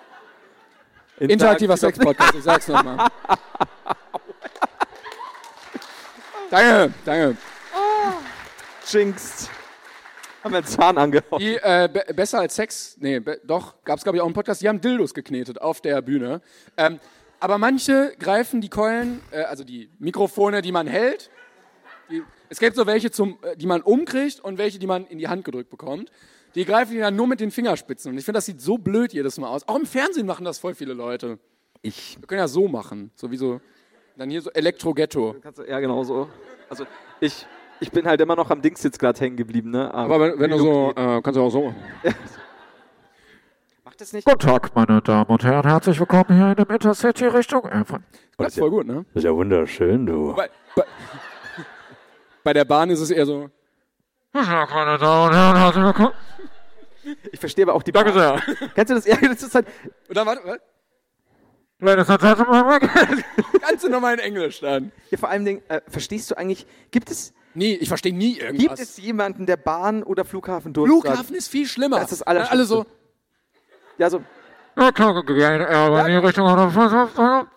[1.18, 3.08] Interaktiver Sex-Podcast, ich sag's nochmal.
[6.50, 7.36] danke, danke.
[8.88, 9.50] Jinxed.
[10.46, 11.40] Haben wir einen Zahn angehauen.
[11.40, 14.68] Die, äh, be besser als Sex, nee, doch, gab's glaube ich auch einen Podcast, die
[14.68, 16.40] haben Dildos geknetet auf der Bühne.
[16.76, 17.00] Ähm,
[17.40, 21.30] aber manche greifen die Keulen, äh, also die Mikrofone, die man hält.
[22.12, 25.18] Die, es gibt so welche, zum, äh, die man umkriegt und welche, die man in
[25.18, 26.12] die Hand gedrückt bekommt.
[26.54, 28.12] Die greifen die dann nur mit den Fingerspitzen.
[28.12, 29.66] Und ich finde, das sieht so blöd jedes Mal aus.
[29.66, 31.40] Auch im Fernsehen machen das voll viele Leute.
[31.82, 32.18] Ich.
[32.20, 33.10] Wir können ja so machen.
[33.16, 33.60] So wie so,
[34.16, 35.34] dann hier so Elektro-Ghetto.
[35.68, 36.28] Ja, genau so.
[36.70, 36.86] Also,
[37.18, 37.44] ich.
[37.80, 39.92] Ich bin halt immer noch am Dings jetzt gerade hängen geblieben, ne?
[39.92, 41.74] Am Aber wenn, wenn du so, äh, kannst du auch so.
[43.84, 44.26] Macht das nicht?
[44.26, 45.66] Guten Tag, meine Damen und Herren.
[45.68, 48.02] Herzlich willkommen hier in dem Intercity Richtung Erfurt.
[48.38, 49.04] Das ist voll gut, ne?
[49.12, 50.34] Das ist ja wunderschön, du.
[50.34, 50.84] Bei, bei,
[52.44, 53.50] bei der Bahn ist es eher so.
[54.32, 55.56] Guten Tag, meine Damen und Herren.
[55.56, 56.12] Herzlich willkommen.
[57.30, 58.40] Ich verstehe aber auch die Danke sehr.
[58.74, 59.06] Kennst du das?
[59.06, 59.66] Ja, das ist halt.
[60.08, 60.62] Und dann warte, warte.
[61.78, 62.80] Ladies and Gentlemen,
[63.60, 64.92] Kannst du nochmal in Englisch dann?
[65.10, 68.44] Ja, vor allem, Dingen, äh, verstehst du eigentlich, gibt es, Nee, ich verstehe nie gibt
[68.44, 68.80] irgendwas.
[68.80, 71.06] es jemanden, der Bahn oder Flughafen durchsagt?
[71.06, 72.00] Flughafen ist viel schlimmer.
[72.00, 72.84] Das ist Dann alle so,
[73.96, 74.22] Ja, so.
[74.76, 76.46] Ja, klar, gehen in die Richtung.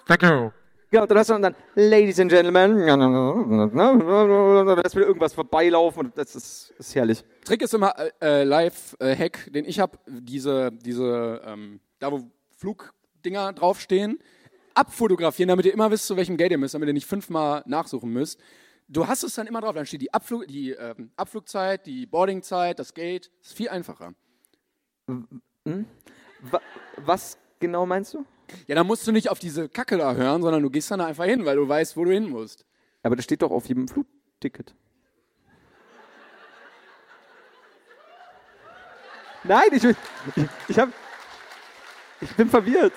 [0.07, 0.51] Thank you.
[0.91, 6.35] Genau, dann hast du dann, Ladies and Gentlemen, da ist wieder irgendwas vorbeilaufen und das
[6.35, 7.23] ist, ist herrlich.
[7.45, 12.21] Trick ist immer äh, äh, Live-Hack, den ich habe, diese, diese, ähm, da wo
[12.57, 14.17] Flugdinger draufstehen,
[14.73, 18.09] abfotografieren, damit ihr immer wisst, zu welchem Gate ihr müsst, damit ihr nicht fünfmal nachsuchen
[18.09, 18.39] müsst.
[18.91, 22.79] Du hast es dann immer drauf, dann steht die, Abflug, die ähm, Abflugzeit, die Boardingzeit,
[22.79, 23.29] das Gate.
[23.39, 24.15] Das ist viel einfacher.
[25.05, 26.59] Wa
[26.97, 28.25] was genau meinst du?
[28.67, 31.05] Ja, dann musst du nicht auf diese Kacke da hören, sondern du gehst dann da
[31.05, 32.65] einfach hin, weil du weißt, wo du hin musst.
[33.03, 34.73] Aber das steht doch auf jedem Flugticket.
[39.43, 39.95] Nein, ich, bin-
[40.35, 40.89] ich, ich, hab,
[42.21, 42.93] ich bin verwirrt.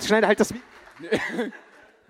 [0.00, 0.52] Schneide halt das.
[0.54, 0.62] Mi-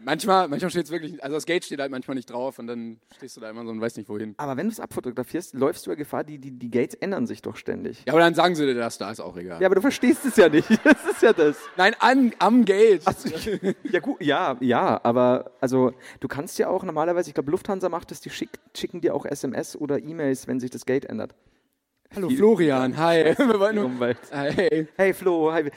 [0.02, 2.98] Manchmal, manchmal steht es wirklich, also das Gate steht halt manchmal nicht drauf und dann
[3.16, 4.34] stehst du da immer so und weißt nicht wohin.
[4.38, 7.42] Aber wenn du es abfotografierst, läufst du ja Gefahr, die, die, die Gates ändern sich
[7.42, 8.02] doch ständig.
[8.06, 9.60] Ja, aber dann sagen sie dir das, da ist auch egal.
[9.60, 10.68] Ja, aber du verstehst es ja nicht.
[10.90, 11.56] Das ist ja das.
[11.76, 13.02] Nein, an, am Gate.
[13.84, 18.10] Ja, gut, ja, ja, aber also du kannst ja auch normalerweise, ich glaube, Lufthansa macht
[18.12, 21.34] es, die schick, schicken dir auch SMS oder E-Mails, wenn sich das Gate ändert.
[22.12, 23.24] Hallo Florian, hi.
[23.38, 24.18] Wir wollen nur, Umwelt.
[24.32, 24.88] hey.
[24.96, 25.70] Hey Flo, hi.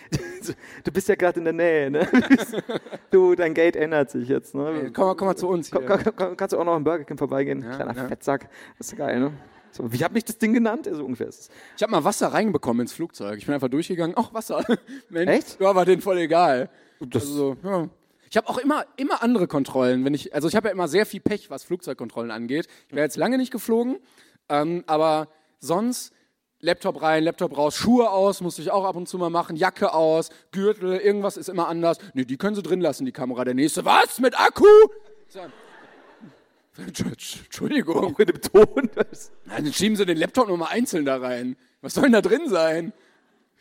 [0.84, 2.08] du bist ja gerade in der Nähe, ne?
[3.12, 4.90] Du, dein Gate ändert sich jetzt, ne?
[4.94, 5.82] Komm mal, komm mal zu uns hier.
[5.82, 7.62] Komm, komm, komm, kannst du auch noch im Burger King vorbeigehen?
[7.62, 8.08] Kleiner ja.
[8.08, 8.50] Fettsack.
[8.80, 9.32] Das ist geil, ne?
[9.70, 10.90] So, wie hab ich das Ding genannt?
[10.92, 11.50] So ungefähr ist es.
[11.78, 13.38] Ich habe mal Wasser reinbekommen ins Flugzeug.
[13.38, 14.16] Ich bin einfach durchgegangen.
[14.18, 14.64] Ach, Wasser.
[15.10, 15.60] Mensch, Echt?
[15.62, 16.70] Ja, war denen voll egal.
[17.00, 17.90] Das, Also, ja.
[18.32, 20.04] Ich habe auch immer, immer andere Kontrollen.
[20.04, 22.68] Wenn ich, also ich habe ja immer sehr viel Pech, was Flugzeugkontrollen angeht.
[22.90, 23.98] Ich wäre jetzt lange nicht geflogen,
[24.50, 25.28] ähm, aber
[25.60, 26.12] sonst
[26.64, 29.94] Laptop rein, Laptop raus, Schuhe aus, musste ich auch ab und zu mal machen, Jacke
[29.94, 31.98] aus, Gürtel, irgendwas ist immer anders.
[32.14, 33.44] Nee, die können sie drin lassen, die Kamera.
[33.44, 34.66] Der nächste, was, mit Akku?
[35.28, 35.42] So.
[36.78, 38.16] Entschuldigung.
[38.16, 38.90] auch in dem Ton.
[39.46, 41.58] Nein, dann schieben sie den Laptop nochmal einzeln da rein.
[41.82, 42.94] Was soll denn da drin sein?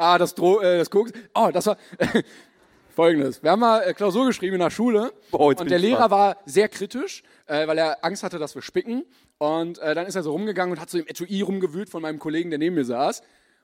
[0.00, 1.10] Ah, das Dro äh, das Koks.
[1.34, 1.76] Oh, das war
[2.94, 3.42] folgendes.
[3.42, 6.68] Wir haben mal äh, Klausur geschrieben in der Schule Boah, und der Lehrer war sehr
[6.68, 9.04] kritisch, äh, weil er Angst hatte, dass wir spicken.
[9.38, 12.18] Und äh, dann ist er so rumgegangen und hat so im Etui rumgewühlt von meinem
[12.18, 13.22] Kollegen, der neben mir saß.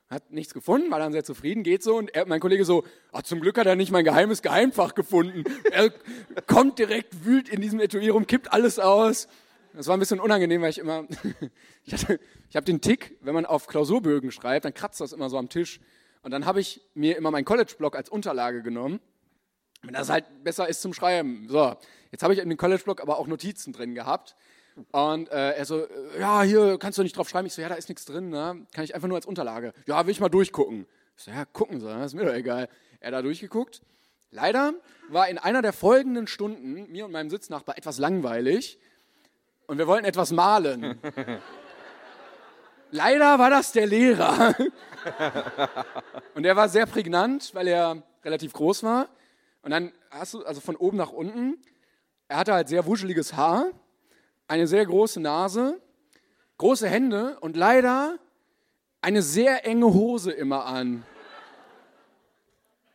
[0.09, 1.97] Hat nichts gefunden, war dann sehr zufrieden, geht so.
[1.97, 5.43] Und er, mein Kollege so, "Ah, zum Glück hat er nicht mein geheimes Geheimfach gefunden.
[5.71, 5.91] er
[6.47, 9.27] kommt direkt, wühlt in diesem Etui rum, kippt alles aus.
[9.73, 11.05] Das war ein bisschen unangenehm, weil ich immer,
[11.83, 15.37] ich, ich habe den Tick, wenn man auf Klausurbögen schreibt, dann kratzt das immer so
[15.37, 15.81] am Tisch.
[16.21, 18.99] Und dann habe ich mir immer meinen College-Block als Unterlage genommen,
[19.83, 21.47] wenn das halt besser ist zum Schreiben.
[21.49, 21.75] So,
[22.11, 24.35] jetzt habe ich in den College-Block aber auch Notizen drin gehabt.
[24.91, 27.47] Und äh, er so, äh, ja, hier kannst du nicht drauf schreiben.
[27.47, 28.65] Ich so, ja, da ist nichts drin, ne?
[28.73, 29.73] Kann ich einfach nur als Unterlage.
[29.85, 30.85] Ja, will ich mal durchgucken.
[31.17, 32.67] Ich so, ja, gucken Sie, ist mir doch egal.
[32.99, 33.81] Er hat da durchgeguckt.
[34.31, 34.73] Leider
[35.09, 38.77] war in einer der folgenden Stunden mir und meinem Sitznachbar etwas langweilig
[39.67, 40.99] und wir wollten etwas malen.
[42.91, 44.55] Leider war das der Lehrer.
[46.33, 49.07] Und der war sehr prägnant, weil er relativ groß war.
[49.61, 51.57] Und dann hast du, also von oben nach unten,
[52.27, 53.71] er hatte halt sehr wuscheliges Haar,
[54.47, 55.81] eine sehr große Nase,
[56.57, 58.17] große Hände und leider
[59.01, 61.03] eine sehr enge Hose immer an.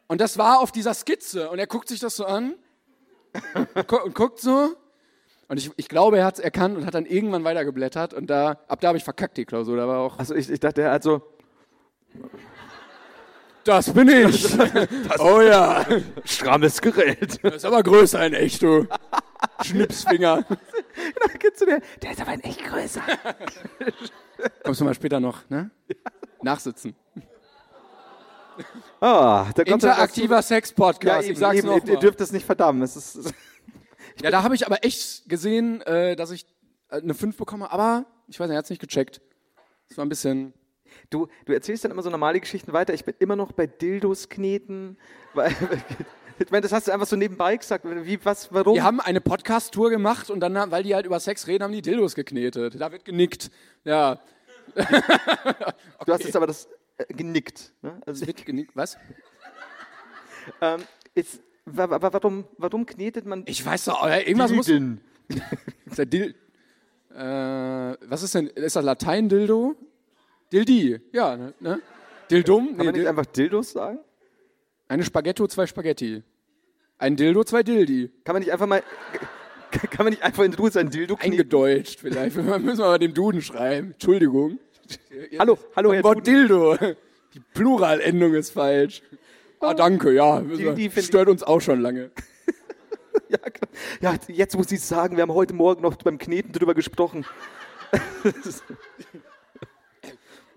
[0.08, 1.50] Und das war auf dieser Skizze.
[1.50, 2.54] Und er guckt sich das so an
[3.54, 4.74] und gu- und guckt so.
[5.46, 8.14] Und ich, ich glaube, er hat es erkannt und hat dann irgendwann weitergeblättert.
[8.14, 9.76] Und da, ab da habe ich verkackt die Klausur.
[9.76, 11.22] Da war auch, also ich, ich dachte, er hat so,
[13.64, 14.52] das bin ich.
[15.18, 15.84] oh ja,
[16.24, 17.38] strammes Gerät.
[17.42, 18.86] das ist aber größer in echt, du.
[19.62, 20.44] Schnipsfinger.
[21.38, 21.82] Kennst du den?
[22.02, 23.02] Der ist aber in echt größer.
[24.64, 25.70] Kommst du mal später noch, ne?
[26.42, 26.94] Nachsitzen.
[29.00, 32.00] Ah, hast du- Interaktiver Ja, Sex-Podcast, eben, ich sag's eben, noch ihr mal.
[32.00, 32.82] dürft es nicht verdammen.
[32.82, 33.32] Es ist,
[34.22, 36.46] Ja, da habe ich aber echt gesehen, äh, dass ich
[36.90, 39.20] äh, eine 5 bekomme, aber ich weiß nicht, er hat's nicht gecheckt.
[39.88, 40.52] Das war ein bisschen.
[41.10, 42.94] Du, du erzählst dann immer so normale Geschichten weiter.
[42.94, 44.96] Ich bin immer noch bei Dildos kneten.
[45.34, 45.52] Weil,
[46.38, 47.84] ich meine, das hast du einfach so nebenbei gesagt.
[47.86, 48.74] Wie, was, warum?
[48.74, 51.82] Wir haben eine Podcast-Tour gemacht und dann, weil die halt über Sex reden, haben die
[51.82, 52.80] Dildos geknetet.
[52.80, 53.50] Da wird genickt.
[53.84, 54.18] Ja,
[56.06, 57.72] Du hast jetzt aber das äh, genickt.
[57.82, 58.00] Ne?
[58.06, 58.70] Also, wird genickt.
[58.74, 58.96] Was?
[60.60, 60.80] ähm,
[61.14, 64.66] ist, wa- wa- warum, warum knetet man Ich weiß doch, aber irgendwas muss.
[64.66, 65.00] Dilden?
[65.86, 66.34] ist der Dil
[67.14, 67.18] äh,
[68.08, 69.74] was ist denn, ist das Latein Dildo?
[70.52, 71.54] Dildi, ja, ne?
[71.60, 71.80] ne?
[72.30, 72.68] Dildum?
[72.68, 73.98] Kann Nee, man nicht einfach Dildos sagen?
[74.88, 76.24] eine Spaghetto, zwei Spaghetti.
[76.98, 78.10] Ein Dildo, zwei Dildi.
[78.24, 78.82] Kann man nicht einfach mal.
[79.70, 81.32] Kann man nicht einfach in Ruhe sein Dildo kneten?
[81.32, 82.34] Eingedeutscht vielleicht.
[82.36, 83.92] Wir müssen wir mal dem Duden schreiben.
[83.92, 84.58] Entschuldigung.
[85.38, 86.34] Hallo, hallo, Herr Wort Duden.
[86.48, 86.76] Dildo.
[87.34, 89.02] Die Pluralendung ist falsch.
[89.60, 90.40] Ah, danke, ja.
[90.40, 92.10] Dildi find Stört uns auch schon lange.
[93.28, 93.38] Ja,
[94.00, 97.24] ja, jetzt muss ich sagen, wir haben heute Morgen noch beim Kneten drüber gesprochen.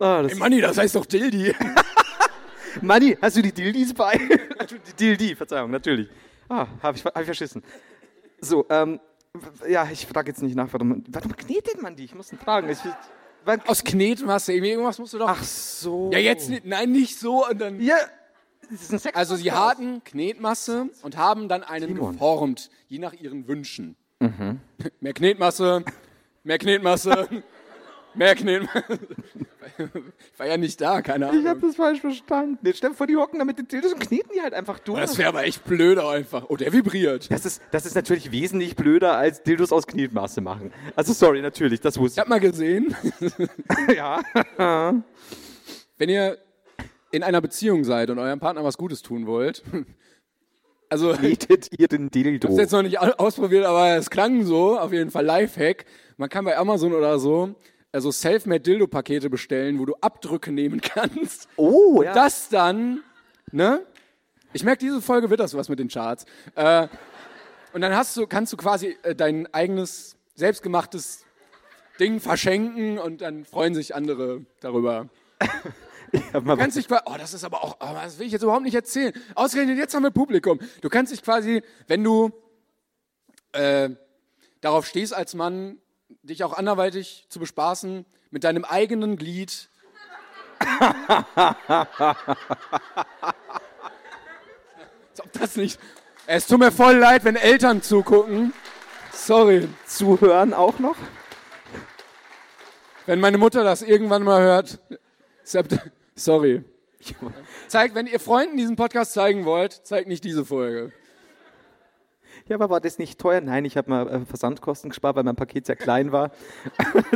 [0.04, 1.54] ah, das Ey, Manni, das heißt doch Dildi.
[2.82, 4.20] Manni, hast du die Dildis bei?
[5.00, 6.10] Dildi, Verzeihung, natürlich.
[6.50, 7.64] Ah, habe ich, hab ich verschissen.
[8.42, 9.00] So, ähm,
[9.68, 12.06] ja, ich frage jetzt nicht nach, warum, warum knetet man die?
[12.06, 12.70] Ich muss ihn fragen.
[12.70, 12.80] Ich,
[13.46, 15.30] wann, Aus Knetmasse, irgendwie irgendwas musst du doch.
[15.30, 16.12] ach so.
[16.12, 17.48] Ja, jetzt nicht, nein, nicht so.
[17.48, 17.80] Und dann.
[17.80, 17.96] Ja,
[18.70, 22.14] das ist ein Sex Also sie hatten Knetmasse und haben dann einen Simon.
[22.14, 23.96] geformt, je nach ihren Wünschen.
[25.00, 25.84] Mehr Knetmasse,
[26.44, 27.28] mehr Knetmasse,
[28.16, 29.00] mehr Knetmasse.
[29.78, 31.62] Ich war ja nicht da, keine Ich habe Ahnung.
[31.62, 32.60] das falsch verstanden.
[32.64, 34.80] Jetzt stell dir vor, die hocken da mit den Dildos und kneten die halt einfach
[34.80, 35.00] durch.
[35.00, 36.46] Das wäre aber echt blöd auch einfach.
[36.50, 37.32] Oh, der vibriert.
[37.32, 40.72] Das ist, das ist natürlich wesentlich blöder als Dildos aus Knetmasse machen.
[40.96, 43.96] Also sorry, natürlich, das Ich wusste habe mal gesehen, ich.
[43.96, 44.22] Ja.
[45.98, 46.38] wenn ihr
[47.12, 49.64] in einer Beziehung seid und eurem Partner was Gutes tun wollt,
[50.90, 52.50] also ich Knetet ihr den Dildo.
[52.50, 55.86] es jetzt noch nicht au- ausprobiert, aber es klang so, auf jeden Fall Lifehack.
[56.18, 57.56] Man kann bei Amazon oder so
[57.94, 61.48] also Selfmade Dildo Pakete bestellen, wo du Abdrücke nehmen kannst.
[61.56, 62.14] oh, ja.
[62.14, 63.02] Das dann,
[63.52, 63.86] ne?
[64.52, 66.26] Ich merke, diese Folge wird das was mit den Charts.
[66.56, 66.88] Äh,
[67.72, 71.26] und dann hast du, kannst du quasi äh, dein eigenes selbstgemachtes
[72.00, 75.10] Ding verschenken und dann freuen sich andere darüber.
[76.32, 78.62] Du kannst dich quasi, oh, das ist aber auch, oh, das will ich jetzt überhaupt
[78.62, 79.14] nicht erzählen.
[79.34, 80.60] Ausgerechnet jetzt haben wir Publikum.
[80.82, 82.32] Du kannst dich quasi, wenn du
[83.54, 83.90] äh,
[84.62, 85.80] darauf stehst als Mann,
[86.24, 89.70] dich auch anderweitig zu bespaßen, mit deinem eigenen Glied.
[90.60, 91.62] Als
[95.20, 95.80] ob das nicht.
[96.26, 98.54] Es tut mir voll leid, wenn Eltern zugucken.
[99.12, 99.68] Sorry.
[99.86, 100.96] zuhören auch noch.
[103.06, 104.80] Wenn meine Mutter das irgendwann mal hört,
[106.16, 106.64] sorry.
[107.68, 110.94] Zeigt, wenn ihr Freunden diesen Podcast zeigen wollt, zeigt nicht diese Folge.
[112.48, 113.42] Ja, aber war das nicht teuer?
[113.42, 116.32] Nein, ich habe mal äh, Versandkosten gespart, weil mein Paket sehr klein war.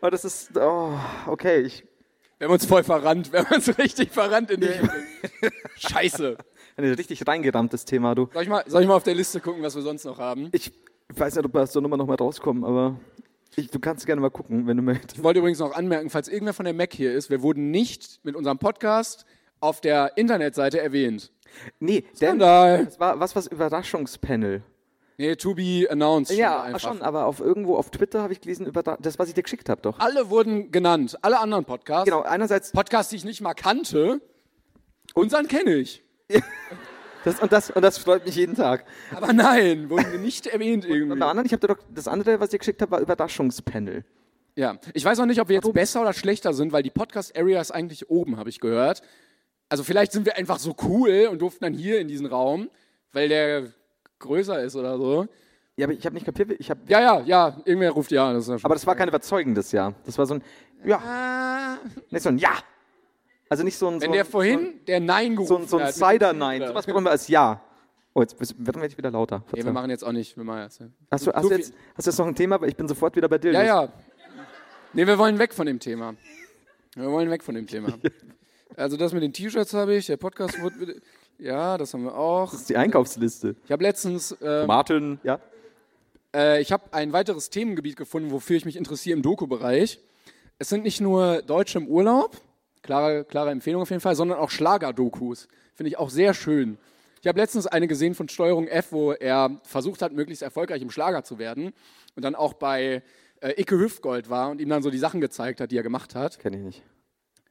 [0.00, 0.92] aber das ist, oh,
[1.26, 1.84] okay, ich,
[2.38, 4.70] Wir haben uns voll verrannt, wir haben uns richtig verrannt in die
[5.76, 6.36] Scheiße.
[6.76, 8.28] ein richtig reingerammtes Thema, du.
[8.32, 10.48] Soll ich, mal, soll ich mal auf der Liste gucken, was wir sonst noch haben?
[10.52, 10.72] Ich
[11.14, 13.00] weiß nicht, ob wir aus der Nummer noch mal rauskommen, aber
[13.56, 15.16] ich, du kannst gerne mal gucken, wenn du möchtest.
[15.16, 18.20] Ich wollte übrigens noch anmerken, falls irgendwer von der Mac hier ist, wir wurden nicht
[18.22, 19.24] mit unserem Podcast
[19.60, 21.32] auf der Internetseite erwähnt.
[21.80, 22.84] Nee, denn Skandal.
[22.84, 24.62] das war was, was Überraschungspanel.
[25.18, 26.36] Nee, to be announced.
[26.36, 26.80] Ja, einfach.
[26.80, 29.68] schon, aber auf irgendwo auf Twitter habe ich gelesen, über das, was ich dir geschickt
[29.68, 29.98] habe, doch.
[29.98, 32.04] Alle wurden genannt, alle anderen Podcasts.
[32.04, 34.20] Genau, einerseits, Podcasts, die ich nicht mal kannte.
[35.14, 36.02] Unseren kenne ich.
[37.24, 38.84] das, und, das, und das freut mich jeden Tag.
[39.14, 41.18] Aber nein, wurden wir nicht erwähnt Und irgendwie.
[41.18, 44.04] bei anderen, ich habe doch, das andere, was ich dir geschickt habe, war Überraschungspanel.
[44.54, 47.60] Ja, ich weiß auch nicht, ob wir jetzt besser oder schlechter sind, weil die Podcast-Area
[47.60, 49.02] ist eigentlich oben, habe ich gehört.
[49.68, 52.70] Also vielleicht sind wir einfach so cool und durften dann hier in diesen Raum,
[53.12, 53.72] weil der
[54.18, 55.26] größer ist oder so.
[55.76, 58.32] Ja, aber ich habe nicht kapiert, ich habe, Ja, ja, ja, irgendwer ruft ja.
[58.32, 59.92] Das ja aber das war kein überzeugendes Ja.
[60.04, 60.42] Das war so ein,
[60.84, 61.78] ja,
[62.10, 62.52] nicht so ein Ja.
[63.48, 65.76] Also nicht so ein, Wenn so der ein, vorhin der Nein so gerufen ein, so
[65.78, 65.94] ein hat.
[65.94, 67.62] Cider-Nein, sowas brauchen wir als Ja.
[68.14, 69.44] Oh, jetzt werden wir jetzt wieder lauter.
[69.52, 70.36] Nee, wir machen jetzt auch nicht.
[70.38, 70.80] Wir machen jetzt.
[71.10, 72.58] Hast du, hast, so du jetzt, hast du jetzt noch ein Thema?
[72.58, 73.52] Weil ich bin sofort wieder bei dir.
[73.52, 73.88] Ja, ja.
[74.94, 76.14] Nee, wir wollen weg von dem Thema.
[76.94, 77.92] Wir wollen weg von dem Thema.
[78.74, 81.00] Also das mit den T-Shirts habe ich, der Podcast wurde...
[81.38, 82.50] Ja, das haben wir auch.
[82.50, 83.56] Das ist die Einkaufsliste.
[83.64, 84.36] Ich habe letztens...
[84.40, 85.38] ähm, Martin, ja.
[86.34, 90.00] Äh, ich habe ein weiteres Themengebiet gefunden, wofür ich mich interessiere im Doku-Bereich.
[90.58, 92.38] Es sind nicht nur Deutsche im Urlaub,
[92.82, 95.48] klare, klare Empfehlung auf jeden Fall, sondern auch Schlager-Dokus.
[95.74, 96.78] Finde ich auch sehr schön.
[97.20, 100.90] Ich habe letztens eine gesehen von Steuerung F, wo er versucht hat, möglichst erfolgreich im
[100.90, 101.74] Schlager zu werden
[102.14, 103.02] und dann auch bei
[103.40, 106.14] äh, Icke Hüftgold war und ihm dann so die Sachen gezeigt hat, die er gemacht
[106.14, 106.38] hat.
[106.38, 106.82] Kenne ich nicht.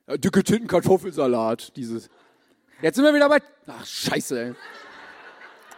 [0.08, 2.10] Äh, dicke Titten Kartoffelsalat, dieses.
[2.82, 3.40] Jetzt sind wir wieder bei.
[3.68, 4.54] Ach, scheiße, ey.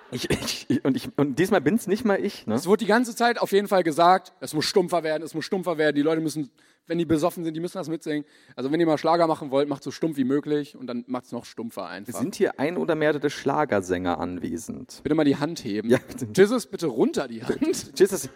[0.10, 2.48] Ich, ich, und, ich, und diesmal bin es nicht mal ich.
[2.48, 2.56] Ne?
[2.56, 5.44] Es wurde die ganze Zeit auf jeden Fall gesagt, es muss stumpfer werden, es muss
[5.44, 5.96] stumpfer werden.
[5.96, 6.50] Die Leute müssen,
[6.88, 8.26] wenn die besoffen sind, die müssen das mitsingen.
[8.56, 11.26] Also wenn ihr mal Schlager machen wollt, macht so stumpf wie möglich und dann macht
[11.26, 12.20] es noch stumpfer einfach.
[12.20, 15.02] Sind hier ein oder mehrere Schlagersänger anwesend?
[15.04, 15.90] bitte mal die Hand heben.
[15.90, 16.28] Ja, bitte.
[16.36, 17.60] Jesus, bitte runter die Hand.
[18.00, 18.30] Jesus,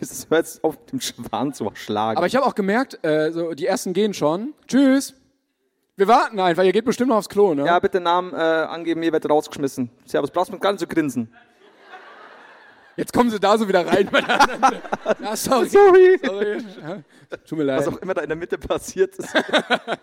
[0.00, 2.16] Jesus hört auf, dem Schwan zu schlagen.
[2.16, 4.54] Aber ich habe auch gemerkt, äh, so, die ersten gehen schon.
[4.66, 5.14] Tschüss.
[5.96, 7.66] Wir warten einfach, ihr geht bestimmt noch aufs Klo, ne?
[7.66, 9.90] ja, bitte Namen äh, angeben, ihr werdet rausgeschmissen.
[10.06, 11.28] Servus, brauchst du gar nicht zu grinsen.
[12.96, 14.08] Jetzt kommen sie da so wieder rein.
[15.22, 15.68] ja, sorry.
[15.68, 16.18] Sorry.
[16.22, 16.58] sorry.
[16.82, 17.02] Ja,
[17.46, 17.78] tut mir leid.
[17.78, 19.34] Was auch immer da in der Mitte passiert ist.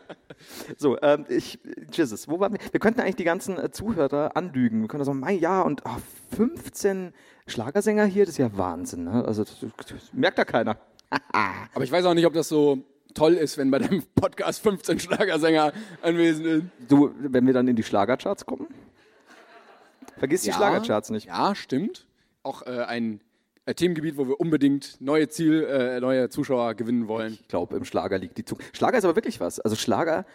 [0.77, 1.59] so, ähm, ich,
[1.91, 2.59] Jesus, wo waren wir?
[2.71, 4.81] Wir könnten eigentlich die ganzen äh, Zuhörer anlügen.
[4.81, 5.97] Wir können sagen, mein ja, und ah,
[6.35, 7.13] 15
[7.47, 9.03] Schlagersänger hier, das ist ja Wahnsinn.
[9.03, 9.23] Ne?
[9.25, 10.77] Also, das, das merkt da keiner.
[11.73, 12.79] Aber ich weiß auch nicht, ob das so
[13.13, 16.71] toll ist, wenn bei deinem Podcast 15 Schlagersänger anwesend sind.
[16.87, 18.67] Du, wenn wir dann in die Schlagercharts kommen?
[20.17, 21.27] Vergiss die Schlagercharts nicht.
[21.27, 22.05] Ja, stimmt.
[22.49, 23.21] Auch äh, ein
[23.65, 27.33] äh, Themengebiet, wo wir unbedingt neue Ziel, äh, neue Zuschauer gewinnen wollen.
[27.33, 28.75] Ich glaube, im Schlager liegt die Zukunft.
[28.75, 29.59] Schlager ist aber wirklich was.
[29.59, 30.25] Also Schlager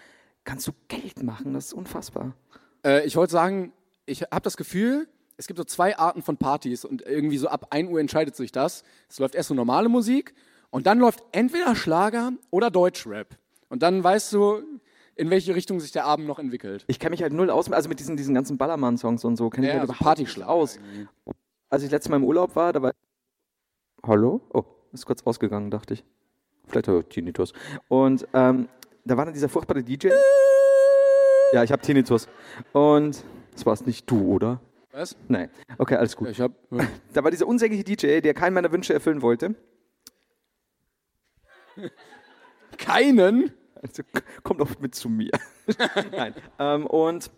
[0.44, 2.36] kannst du Geld machen, das ist unfassbar.
[2.84, 3.72] Äh, ich wollte sagen,
[4.06, 7.66] ich habe das Gefühl, es gibt so zwei Arten von Partys und irgendwie so ab
[7.70, 8.84] 1 Uhr entscheidet sich das.
[9.08, 10.34] Es läuft erst so normale Musik
[10.70, 13.36] und dann läuft entweder Schlager oder Deutschrap.
[13.68, 14.62] Und dann weißt du,
[15.16, 16.84] in welche Richtung sich der Abend noch entwickelt.
[16.86, 19.66] Ich kenne mich halt null aus, also mit diesen, diesen ganzen Ballermann-Songs und so kenne
[19.66, 20.78] ich Ja, halt so überhaupt nicht aus.
[21.74, 22.92] Als ich letztes Mal im Urlaub war, da war.
[24.06, 24.40] Hallo?
[24.52, 24.62] Oh,
[24.92, 26.04] ist kurz ausgegangen, dachte ich.
[26.68, 27.52] Vielleicht habe ich Tinnitus.
[27.88, 28.68] Und ähm,
[29.04, 30.10] da war dann dieser furchtbare DJ.
[31.52, 32.28] Ja, ich habe Tinnitus.
[32.72, 34.60] Und das war's nicht du, oder?
[34.92, 35.16] Was?
[35.26, 35.50] Nein.
[35.76, 36.28] Okay, alles gut.
[36.28, 36.54] Ich habe
[37.12, 39.56] Da war dieser unsägliche DJ, der keinen meiner Wünsche erfüllen wollte.
[42.78, 43.52] keinen.
[43.82, 44.04] Also,
[44.44, 45.32] komm doch mit zu mir.
[46.12, 46.34] Nein.
[46.60, 47.32] Ähm, und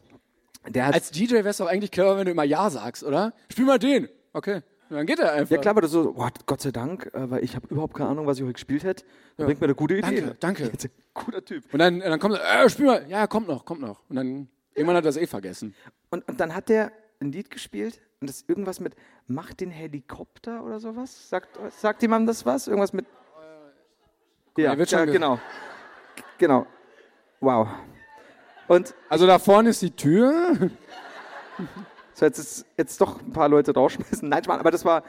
[0.68, 0.94] der hat.
[0.94, 3.32] Als DJ wäre es doch eigentlich clever, wenn du immer Ja sagst, oder?
[3.50, 4.10] Spiel mal den.
[4.36, 4.60] Okay.
[4.90, 5.50] Dann geht er einfach.
[5.56, 8.10] ja, klar, aber du so, oh, Gott sei Dank, äh, weil ich habe überhaupt keine
[8.10, 9.04] Ahnung, was ich heute gespielt hätte.
[9.36, 10.20] Da bringt mir eine gute Idee.
[10.20, 10.64] Danke, danke.
[10.72, 11.64] Jetzt, Guter Typ.
[11.72, 13.04] Und dann, dann kommt er, äh, spiel mal.
[13.08, 14.02] Ja, kommt noch, kommt noch.
[14.10, 15.74] Und dann, irgendwann hat er das eh vergessen.
[16.10, 18.94] Und, und dann hat der ein Lied gespielt und das ist irgendwas mit
[19.26, 21.30] Mach den Helikopter oder sowas.
[21.30, 22.68] Sagt, sagt jemandem das was?
[22.68, 23.06] Irgendwas mit.
[24.58, 25.40] Ja, der wird schon ja ge- genau.
[26.38, 26.66] Genau.
[27.40, 27.68] Wow.
[28.68, 30.70] Und Also da vorne ist die Tür.
[32.18, 34.28] So jetzt ist jetzt doch ein paar Leute rausschmeißen.
[34.28, 35.04] Nein, Schmarrn, aber das war.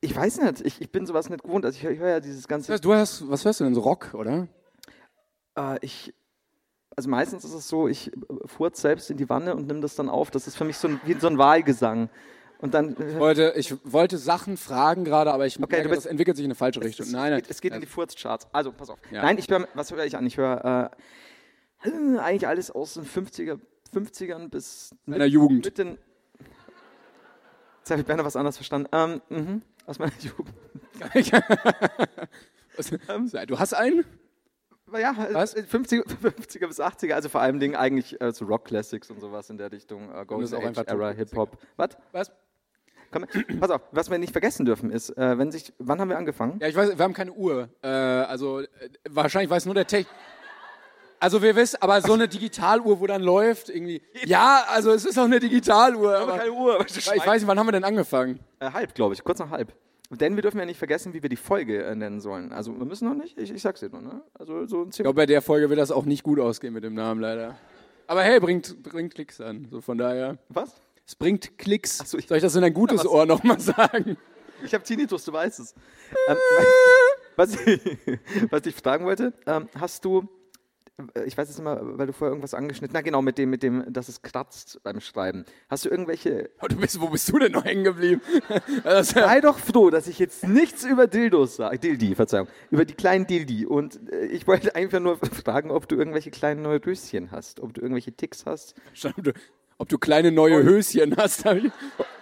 [0.00, 1.64] Ich weiß nicht, ich, ich bin sowas nicht gewohnt.
[1.64, 2.78] Also ich, höre- ich höre ja dieses ganze.
[2.80, 4.46] Du hast, was hörst du denn, so Rock, oder?
[5.56, 6.14] Äh, ich,
[6.96, 9.96] also meistens ist es so, ich äh, furz selbst in die Wanne und nimm das
[9.96, 10.30] dann auf.
[10.30, 12.10] Das ist für mich so ein, wie so ein Wahlgesang.
[12.60, 12.96] Und dann.
[12.96, 16.44] äh, Wollte, ich wollte Sachen fragen gerade, aber ich Okay, merke, bist- das entwickelt sich
[16.44, 17.06] in eine falsche Richtung.
[17.06, 17.40] Es, nein, nein.
[17.42, 18.46] geht, es geht in die Furzcharts.
[18.52, 18.98] Also, pass auf.
[19.10, 19.22] Ja.
[19.22, 20.26] Nein, ich höre, was höre ich an?
[20.26, 20.92] Ich höre
[21.84, 23.58] äh, eigentlich alles aus den 50er,
[23.94, 25.64] 50ern bis Meiner Jugend.
[25.64, 25.98] Mit den,
[27.88, 28.88] jetzt habe ich beinahe was anderes verstanden.
[28.92, 30.52] Ähm, mhm, aus meiner Jugend.
[32.76, 34.04] Was- du hast einen?
[34.92, 35.56] Ja, äh, Was?
[35.56, 39.58] 50er, 50er bis 80er, also vor allem Dingen eigentlich äh, so Rock-Classics und sowas in
[39.58, 40.10] der Richtung.
[40.14, 41.58] Äh, Golden ist auch Age, Era, Hip-Hop.
[41.76, 41.90] Was?
[42.12, 42.32] Was?
[43.10, 43.24] Komm,
[43.58, 46.58] pass auf, was wir nicht vergessen dürfen ist, äh, wenn sich, wann haben wir angefangen?
[46.60, 47.70] Ja, ich weiß, wir haben keine Uhr.
[47.82, 48.66] Äh, also äh,
[49.08, 50.06] wahrscheinlich weiß nur der Tech.
[51.20, 54.02] Also wir wissen, aber so eine Digitaluhr, wo dann läuft, irgendwie.
[54.24, 56.16] Ja, also es ist auch eine Digitaluhr.
[56.16, 56.80] Aber, Uhr.
[56.86, 58.38] ich weiß nicht, wann haben wir denn angefangen?
[58.60, 59.72] Äh, halb, glaube ich, kurz nach halb.
[60.10, 62.52] Denn wir dürfen ja nicht vergessen, wie wir die Folge äh, nennen sollen.
[62.52, 64.22] Also wir müssen noch nicht, ich, ich sag's dir nur, ne?
[64.38, 66.82] Also so ein Ich glaube, bei der Folge wird das auch nicht gut ausgehen mit
[66.84, 67.56] dem Namen leider.
[68.06, 69.66] Aber hey, bringt, bringt Klicks an.
[69.70, 70.38] So von daher.
[70.48, 70.80] Was?
[71.06, 71.98] Es bringt Klicks.
[71.98, 74.16] so, ich- Soll ich das in ein gutes was- Ohr nochmal sagen?
[74.64, 75.74] Ich habe Tinnitus, du weißt es.
[76.28, 76.36] ähm,
[77.36, 77.80] was, ich,
[78.50, 80.26] was ich fragen wollte, ähm, hast du,
[81.26, 83.92] ich weiß es immer, weil du vorher irgendwas angeschnitten, na genau, mit dem, mit dem,
[83.92, 85.44] dass es kratzt beim Schreiben.
[85.68, 88.20] Hast du irgendwelche, Oh, du bist, wo bist du denn noch hängen geblieben?
[89.02, 93.26] Sei doch froh, dass ich jetzt nichts über Dildos sage, Dildi, Verzeihung, über die kleinen
[93.26, 93.64] Dildi.
[93.64, 97.80] Und äh, ich wollte einfach nur fragen, ob du irgendwelche kleinen Neuröschen hast, ob du
[97.80, 98.74] irgendwelche Ticks hast,
[99.04, 99.32] ob, du,
[99.78, 101.44] ob du kleine neue Höschen hast.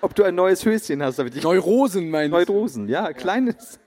[0.03, 2.53] ob du ein neues Höschen hast, damit ich Neurosen meinst du?
[2.53, 3.81] Neurosen, ja, kleines.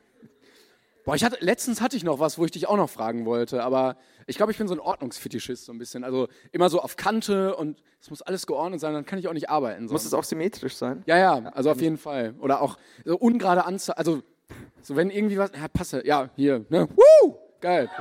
[1.06, 3.64] Boah, ich hatte, letztens hatte ich noch was, wo ich dich auch noch fragen wollte,
[3.64, 3.98] aber
[4.30, 6.03] ich glaube, ich bin so ein Ordnungsfetischist so ein bisschen.
[6.03, 9.34] Also immer so auf Kante und es muss alles geordnet sein, dann kann ich auch
[9.34, 9.86] nicht arbeiten.
[9.86, 11.03] Muss es auch symmetrisch sein?
[11.07, 12.36] Ja, ja, also auf jeden Fall.
[12.39, 14.21] Oder auch so ungerade Anzahl, also
[14.82, 17.36] so wenn irgendwie was, ja, passe, ja, hier, ne, Woo!
[17.59, 17.89] geil.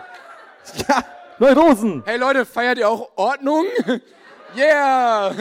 [0.86, 1.02] Ja,
[1.38, 2.02] Neurosen!
[2.04, 3.64] Hey Leute, feiert ihr auch Ordnung?
[4.56, 5.34] Yeah!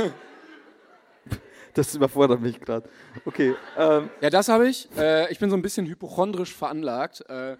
[1.74, 2.90] Das überfordert mich gerade.
[3.26, 4.88] Okay, ähm, Ja, das habe ich.
[4.98, 7.24] Äh, ich bin so ein bisschen hypochondrisch veranlagt.
[7.30, 7.58] Äh,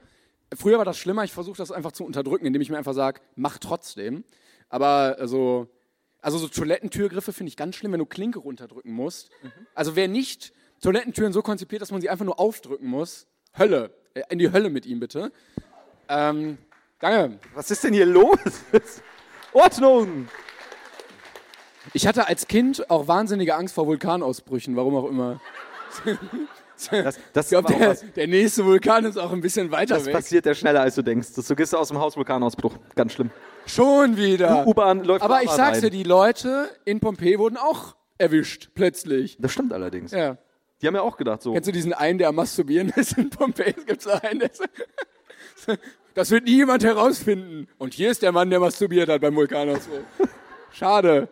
[0.56, 3.22] früher war das schlimmer, ich versuche das einfach zu unterdrücken, indem ich mir einfach sage,
[3.36, 4.24] mach trotzdem.
[4.70, 5.68] Aber also,
[6.22, 9.30] also so Toilettentürgriffe finde ich ganz schlimm, wenn du Klinke runterdrücken musst.
[9.76, 13.28] Also wer nicht Toilettentüren so konzipiert, dass man sie einfach nur aufdrücken muss,
[13.58, 13.92] Hölle.
[14.14, 15.32] Äh, in die Hölle mit ihm bitte.
[16.10, 16.58] Ähm,
[17.00, 17.40] danke.
[17.54, 18.38] was ist denn hier los?
[19.54, 20.28] Ordnung!
[21.94, 25.40] Ich hatte als Kind auch wahnsinnige Angst vor Vulkanausbrüchen, warum auch immer.
[26.92, 30.14] Das, das, Ich glaube, der, der nächste Vulkan ist auch ein bisschen weiter das weg.
[30.14, 31.30] passiert ja schneller, als du denkst.
[31.36, 32.78] Das, du gehst aus dem Haus Vulkanausbruch.
[32.96, 33.32] Ganz schlimm.
[33.66, 34.66] Schon wieder.
[34.68, 35.92] U-Bahn läuft Aber ich sag's dir, rein.
[35.92, 39.38] die Leute in Pompeji wurden auch erwischt, plötzlich.
[39.40, 40.12] Das stimmt allerdings.
[40.12, 40.38] Ja.
[40.82, 41.54] Die haben ja auch gedacht so.
[41.54, 43.74] Kennst du diesen einen, der am Masturbieren ist in Pompeii?
[43.76, 44.52] Es gibt so einen, der
[46.14, 47.68] das wird nie jemand herausfinden.
[47.78, 50.00] Und hier ist der Mann, der masturbiert hat beim Vulkanausbruch.
[50.72, 51.28] Schade.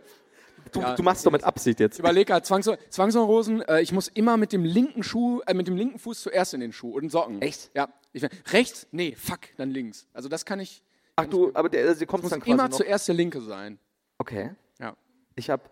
[0.76, 0.96] Du, Ja.
[0.96, 1.96] du machst doch mit Absicht jetzt.
[1.96, 5.68] Ich überlege gerade, Zwangsneu Zwangsneurosen, äh, ich muss immer mit dem linken Schuh, äh, mit
[5.68, 7.42] dem linken Fuß zuerst in den Schuh und Socken.
[7.42, 7.72] Echt?
[7.74, 7.90] Ja.
[8.14, 8.24] Ich,
[8.54, 8.88] rechts?
[8.92, 10.08] Nee, fuck, dann links.
[10.14, 10.84] Also das kann ich,
[11.16, 12.76] Ach du, aber der, sie kommt muss dann quasi immer noch.
[12.78, 13.80] zuerst der linke sein.
[14.18, 14.52] Okay.
[14.80, 14.96] Ja.
[15.36, 15.64] Ich habe,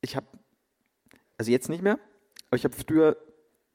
[0.00, 0.26] ich habe,
[1.38, 1.98] also jetzt nicht mehr,
[2.48, 3.16] aber ich habe früher,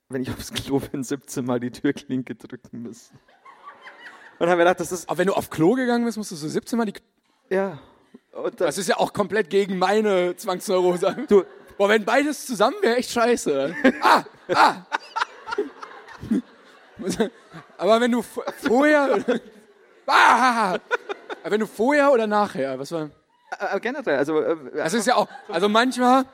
[0.09, 3.19] wenn ich aufs Klo bin, 17 Mal die Türklinke drücken müssen.
[4.39, 6.47] Und habe mir gedacht, das ist, Aber wenn du auf Klo gegangen bist, musstest du
[6.47, 6.93] 17 Mal die.
[7.49, 7.79] ja.
[8.57, 11.15] Das, ist ja auch komplett gegen meine Zwangsneurose.
[11.27, 11.43] du,
[11.77, 13.75] Boah, wenn beides zusammen wäre, echt scheiße.
[14.01, 14.75] ah, ah.
[17.77, 19.19] Aber wenn du vorher.
[20.07, 20.73] ah,
[21.43, 23.09] aber wenn du vorher oder nachher, was war.
[23.59, 25.27] äh, generell, also, äh, Das ist ja auch.
[25.47, 26.25] Also manchmal,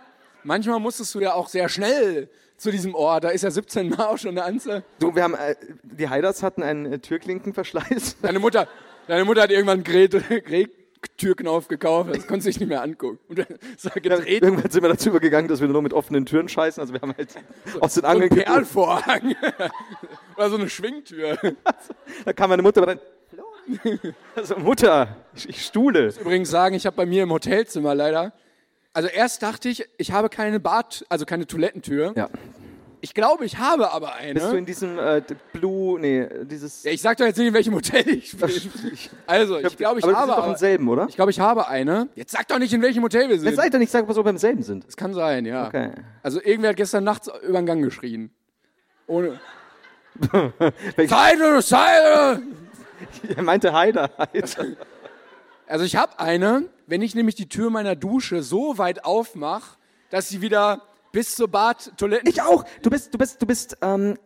[0.44, 3.26] manchmal musstest du ja auch sehr schnell zu diesem Ort.
[3.26, 4.84] Da ist ja 17 Mal auch schon eine Anzahl.
[5.00, 8.18] du, wir haben, äh, die Heiders hatten einen äh, Türklinkenverschleiß.
[8.22, 8.68] Deine Mutter,
[9.08, 10.83] deine Mutter hat irgendwann einen Gret-
[11.18, 13.20] Türknauf gekauft, das konntest du dich nicht mehr angucken.
[13.28, 13.36] Und
[13.96, 16.82] gedreht Irgendwann sind wir dazu übergegangen, dass wir nur mit offenen Türen scheißen.
[16.82, 17.36] Also wir haben halt
[17.80, 18.46] aus den Angeln geguckt.
[18.46, 19.36] Perlvorhang.
[20.36, 21.38] Oder so eine Schwingtür.
[22.26, 23.00] Da kam meine Mutter rein.
[23.32, 23.98] Hallo?
[24.36, 26.14] Also Mutter, ich, ich stuhle.
[26.20, 28.34] Übrigens sagen, ich habe bei mir im Hotelzimmer leider.
[28.94, 32.14] Also erst dachte ich, ich habe keine Bad, also keine Toilettentür.
[32.16, 32.30] Ja.
[33.04, 34.58] Ich glaube, ich habe aber Bist du eine.
[34.60, 36.84] in diesem äh, Blue, nee, dieses...
[36.84, 38.48] Ja, ich sag doch jetzt nicht, in welchem Hotel ich bin.
[38.50, 41.08] ich, Also, ich glaube, ich aber habe im aber, selben, oder?
[41.10, 42.08] ich glaube, ich habe eine.
[42.16, 43.56] Jetzt sag doch nicht, in welchem Hotel wir Jetzt sind.
[43.58, 44.88] seid doch nicht sagen, was wir beim selben sind.
[44.88, 45.68] Das kann sein, ja.
[45.68, 45.92] Okay.
[46.22, 48.32] Also irgendwer hat gestern nachts über den Gang geschrien.
[49.06, 49.38] Ohne.
[50.98, 52.40] Oder Zeit!
[53.36, 54.12] Er meinte Heider.
[54.18, 54.68] Heider.
[55.68, 59.76] Also ich habe eine, wenn ich nämlich die Tür meiner Dusche so weit aufmache,
[60.10, 60.84] dass sie wieder
[61.14, 62.28] bis zur Badtoilette.
[62.30, 62.66] Ich auch.
[62.82, 64.18] Du bist, du bist, du bist, ähm,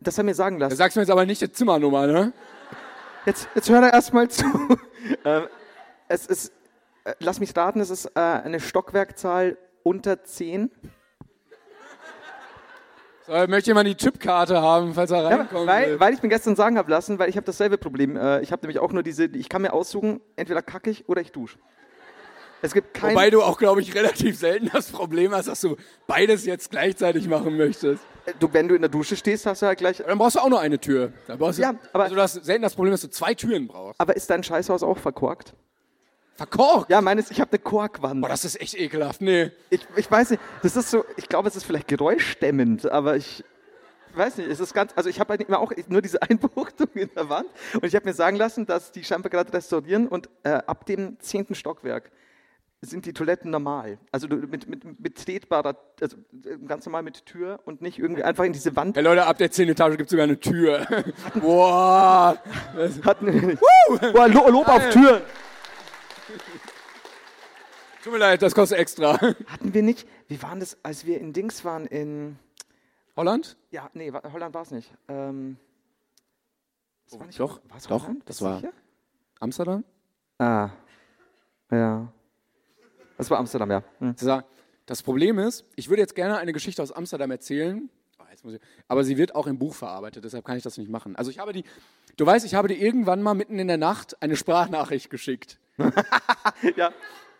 [0.00, 0.76] das haben wir sagen Da lassen.
[0.78, 2.32] sagst du mir jetzt aber nicht die Zimmernummer, ne?
[3.26, 4.44] Jetzt, jetzt hör da erstmal zu.
[5.24, 5.48] ähm,
[6.08, 6.52] es ist,
[7.04, 10.70] äh, lass mich raten, es ist äh, eine Stockwerkzahl unter 10.
[13.26, 15.66] So, möchte jemand die Tippkarte haben, falls er Ja, reinkommt?
[15.66, 18.16] weil, weil ich mir gestern sagen habe lassen, weil ich habe dasselbe Problem.
[18.16, 21.20] Äh, ich habe nämlich auch nur diese, ich kann mir aussuchen, entweder kacke ich oder
[21.20, 21.58] ich dusche.
[22.60, 25.76] Es gibt kein, Wobei du auch, glaube ich, relativ selten das Problem hast, dass du
[26.06, 28.02] beides jetzt gleichzeitig machen möchtest.
[28.26, 29.98] äh, du, wenn du in der Dusche stehst, hast du halt gleich.
[29.98, 31.12] Dann brauchst du auch nur eine Tür.
[31.28, 33.68] Dann brauchst du, Ja, aber- also du hast selten das Problem, dass du zwei Türen
[33.68, 34.00] brauchst.
[34.00, 35.54] Aber ist dein Scheißhaus auch verkorkt?
[36.34, 36.90] Verkorkt?
[36.90, 38.20] Ja, meines, ich habe eine Korkwand.
[38.22, 39.20] Boah, das ist echt ekelhaft.
[39.20, 39.50] Nee.
[39.70, 43.44] Ich, ich weiß nicht, das ist so, ich glaube, es ist vielleicht geräuschdämmend, aber ich
[44.14, 47.10] weiß nicht, es ist ganz, also ich habe halt immer auch nur diese Einbuchtung in
[47.16, 50.50] der Wand und ich habe mir sagen lassen, dass die scheinbar gerade restaurieren und äh,
[50.50, 52.10] ab dem zehnten Stockwerk
[52.80, 53.98] sind die Toiletten normal.
[54.12, 58.44] Also du- mit, mit betretbarer, also äh, ganz normal mit Tür und nicht irgendwie einfach
[58.44, 58.96] in diese Wand.
[58.96, 59.68] Ja, Leute, ab der 10.
[59.70, 60.86] Etage gibt es sogar eine Tür.
[61.40, 62.40] Boah.
[63.04, 63.58] Hatten,
[64.12, 65.22] Boah, Lo Lob auf Türen.
[68.04, 69.20] Tut mir leid, das kostet extra.
[69.20, 72.38] Hatten wir nicht, wie waren das, als wir in Dings waren, in,
[73.16, 73.56] Holland?
[73.70, 74.92] ja, nee, Holland war es nicht.
[75.08, 75.56] Ähm,
[77.10, 78.22] das war nicht doch, war's doch, Holland?
[78.26, 78.62] das war-?
[79.40, 79.84] Amsterdam?
[80.38, 80.70] Ah,
[81.72, 82.12] ja.
[83.18, 83.82] Das war Amsterdam, ja.
[83.98, 84.14] Hm.
[84.16, 84.40] So,
[84.86, 87.90] Das Problem ist, ich würde jetzt gerne eine Geschichte aus Amsterdam erzählen,
[88.44, 88.50] Oh,
[88.86, 91.16] aber sie wird auch im Buch verarbeitet, deshalb kann ich das nicht machen.
[91.16, 91.64] Also ich habe die,
[92.16, 95.58] du weißt, ich habe dir irgendwann mal mitten in der Nacht eine Sprachnachricht geschickt.
[96.76, 96.92] Ja,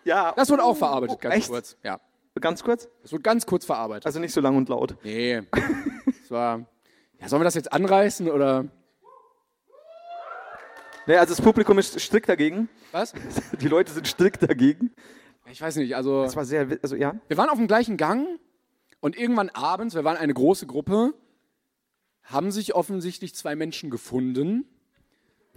[0.04, 0.32] ja.
[0.36, 1.48] Das wird auch verarbeitet, ganz Echt?
[1.48, 1.76] kurz.
[1.84, 2.00] Ja,
[2.40, 2.88] Ganz kurz?
[3.02, 4.06] das wird ganz kurz verarbeitet.
[4.06, 4.96] Also nicht so lang und laut.
[5.04, 5.42] Nee,
[6.06, 6.66] das war,
[7.20, 8.66] ja, sollen wir das jetzt anreißen oder
[11.06, 12.68] Nee, also das Publikum ist strikt dagegen.
[12.92, 13.14] was?
[13.60, 14.92] Die Leute sind strikt dagegen.
[15.50, 17.14] Ich weiß nicht, also Das war sehr, also ja.
[17.28, 18.26] wir waren auf dem gleichen Gang
[19.00, 21.14] und irgendwann abends, wir waren eine große Gruppe,
[22.22, 24.64] haben sich offensichtlich zwei Menschen gefunden.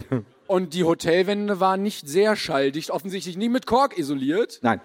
[0.48, 4.60] Und die Hotelwände waren nicht sehr schalldicht, offensichtlich nicht mit Kork isoliert.
[4.64, 4.82] Nein.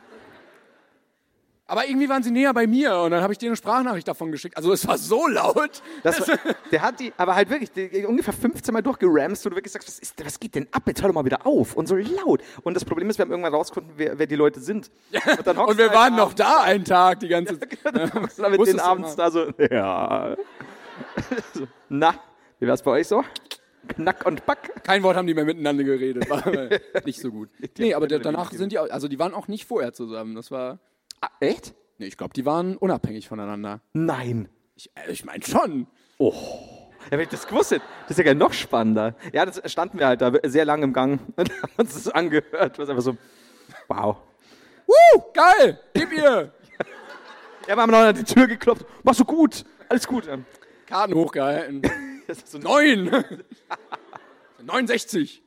[1.68, 4.30] Aber irgendwie waren sie näher bei mir und dann habe ich dir eine Sprachnachricht davon
[4.30, 4.56] geschickt.
[4.56, 5.82] Also es war so laut.
[6.04, 6.12] War,
[6.70, 9.88] der hat die, aber halt wirklich die, ungefähr 15 Mal durchgeramst, wo du wirklich sagst,
[9.88, 10.84] was, ist, was geht denn ab?
[10.86, 11.74] Jetzt hör doch mal wieder auf.
[11.74, 12.40] Und so laut.
[12.62, 14.92] Und das Problem ist, wir haben irgendwann rausgefunden, wer, wer die Leute sind.
[15.38, 17.78] Und, dann Und wir halt waren noch da einen Tag die ganze Zeit.
[17.82, 20.36] Dann hockst du da mit denen abends da so, ja.
[21.52, 22.14] so, na,
[22.60, 23.24] wie war's bei euch so?
[23.88, 24.84] Knack und Back.
[24.84, 26.28] Kein Wort haben die mehr miteinander geredet.
[26.30, 26.44] War
[27.04, 27.48] nicht so gut.
[27.78, 30.34] Nee, aber da- danach sind die, auch- also die waren auch nicht vorher zusammen.
[30.34, 30.78] Das war,
[31.20, 31.74] Ah, echt?
[31.98, 33.80] nee, ich glaube, die waren unabhängig voneinander.
[33.92, 34.48] Nein.
[34.74, 35.86] Ich, äh, ich meine schon.
[36.18, 36.30] Ja,
[37.10, 39.14] wenn ich das gewusst hätte, das ist ja noch spannender.
[39.32, 42.78] Ja, das standen wir halt da sehr lange im Gang und haben uns das angehört.
[42.78, 43.16] Was einfach so,
[43.88, 44.16] wow.
[44.86, 46.52] Woo, geil, gib ihr.
[47.66, 48.84] Ja, wir haben noch an die Tür geklopft.
[49.02, 49.64] Machst du gut.
[49.88, 50.28] alles gut.
[50.28, 50.44] Ähm,
[50.86, 51.82] Karten hochgehalten.
[52.28, 53.10] das ist so Neun!
[54.62, 55.42] 69!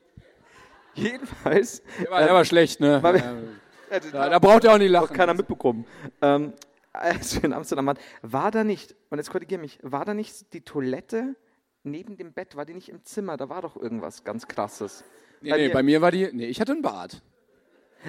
[0.95, 1.81] jedenfalls.
[2.01, 3.01] Der war, der war schlecht, ne?
[3.01, 3.43] Weil wir-
[3.91, 5.15] Ja, da, da braucht er auch nicht Hat lachen.
[5.15, 5.85] keiner mitbekommen.
[6.21, 6.53] Ähm,
[6.93, 10.53] als wir in Amsterdam waren, war da nicht, und jetzt korrigiere mich, war da nicht
[10.53, 11.35] die Toilette
[11.83, 13.37] neben dem Bett, war die nicht im Zimmer?
[13.37, 15.03] Da war doch irgendwas ganz krasses.
[15.41, 16.29] Nee, nee, bei mir war die.
[16.33, 17.21] Nee, ich hatte ein Bad.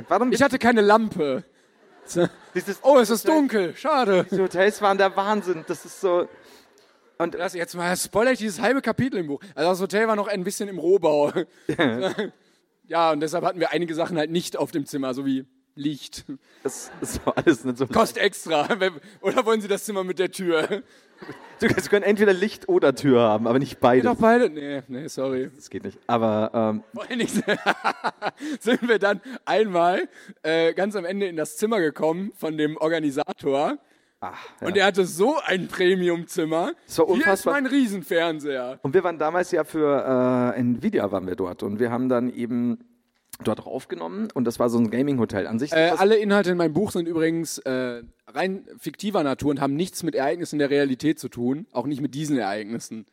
[0.08, 1.44] Warum Ich hatte keine Lampe.
[2.54, 3.76] dieses, Oh, es ist dunkel.
[3.76, 4.26] Schade.
[4.30, 5.64] diese Hotels waren der Wahnsinn.
[5.68, 6.28] Das ist so.
[7.18, 9.40] Und Das jetzt mal spoiler ich dieses halbe Kapitel im Buch.
[9.54, 11.32] Also das Hotel war noch ein bisschen im Rohbau.
[12.86, 15.44] ja, und deshalb hatten wir einige Sachen halt nicht auf dem Zimmer, so wie
[15.74, 16.24] Licht.
[16.62, 17.86] das ist so alles nicht so.
[17.86, 18.68] Kostet extra.
[19.20, 20.82] Oder wollen Sie das Zimmer mit der Tür?
[21.58, 24.04] Sie können entweder Licht oder Tür haben, aber nicht beides.
[24.04, 24.48] doch beide?
[24.48, 25.50] Nee, nee, sorry.
[25.54, 25.98] Das geht nicht.
[26.06, 27.28] Aber ähm, allen Dingen
[28.60, 30.08] sind wir dann einmal
[30.42, 33.76] äh, ganz am Ende in das Zimmer gekommen von dem Organisator.
[34.22, 34.32] ja.
[34.62, 36.72] Und er hatte so ein Premium-Zimmer.
[36.86, 38.78] So Hier ist mein Riesenfernseher.
[38.82, 42.32] Und wir waren damals ja für äh, Nvidia waren wir dort und wir haben dann
[42.32, 42.78] eben
[43.44, 45.72] dort aufgenommen und das war so ein Gaming-Hotel an sich.
[45.72, 50.02] Äh, alle Inhalte in meinem Buch sind übrigens äh, rein fiktiver Natur und haben nichts
[50.02, 51.66] mit Ereignissen der Realität zu tun.
[51.72, 53.06] Auch nicht mit diesen Ereignissen.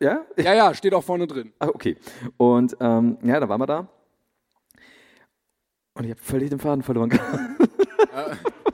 [0.00, 0.24] ja?
[0.36, 1.52] Ja, ja, steht auch vorne drin.
[1.58, 1.96] Ach, okay.
[2.36, 3.88] Und ähm, ja, da waren wir da.
[5.94, 7.10] Und ich habe völlig den Faden verloren.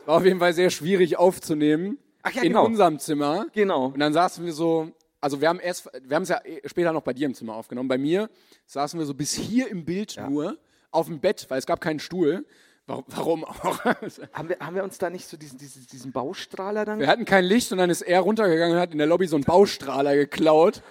[0.05, 1.99] War auf jeden Fall sehr schwierig aufzunehmen.
[2.23, 2.65] Ach ja, in genau.
[2.65, 3.47] unserem Zimmer.
[3.53, 3.87] genau.
[3.87, 6.93] Und dann saßen wir so, also wir haben erst, wir haben es ja eh später
[6.93, 7.89] noch bei dir im Zimmer aufgenommen.
[7.89, 8.31] Bei mir
[8.67, 10.59] saßen wir so bis hier im Bild nur
[10.97, 12.45] auf dem Bett, weil es gab keinen Stuhl.
[12.89, 13.85] Warum, auch?
[14.33, 17.01] Haben wir, haben wir uns da nicht so diesen, diesen, diesen Baustrahler dann?
[17.01, 19.35] Wir hatten kein Licht und dann ist er runtergegangen und hat in der Lobby so
[19.35, 20.83] einen Baustrahler geklaut.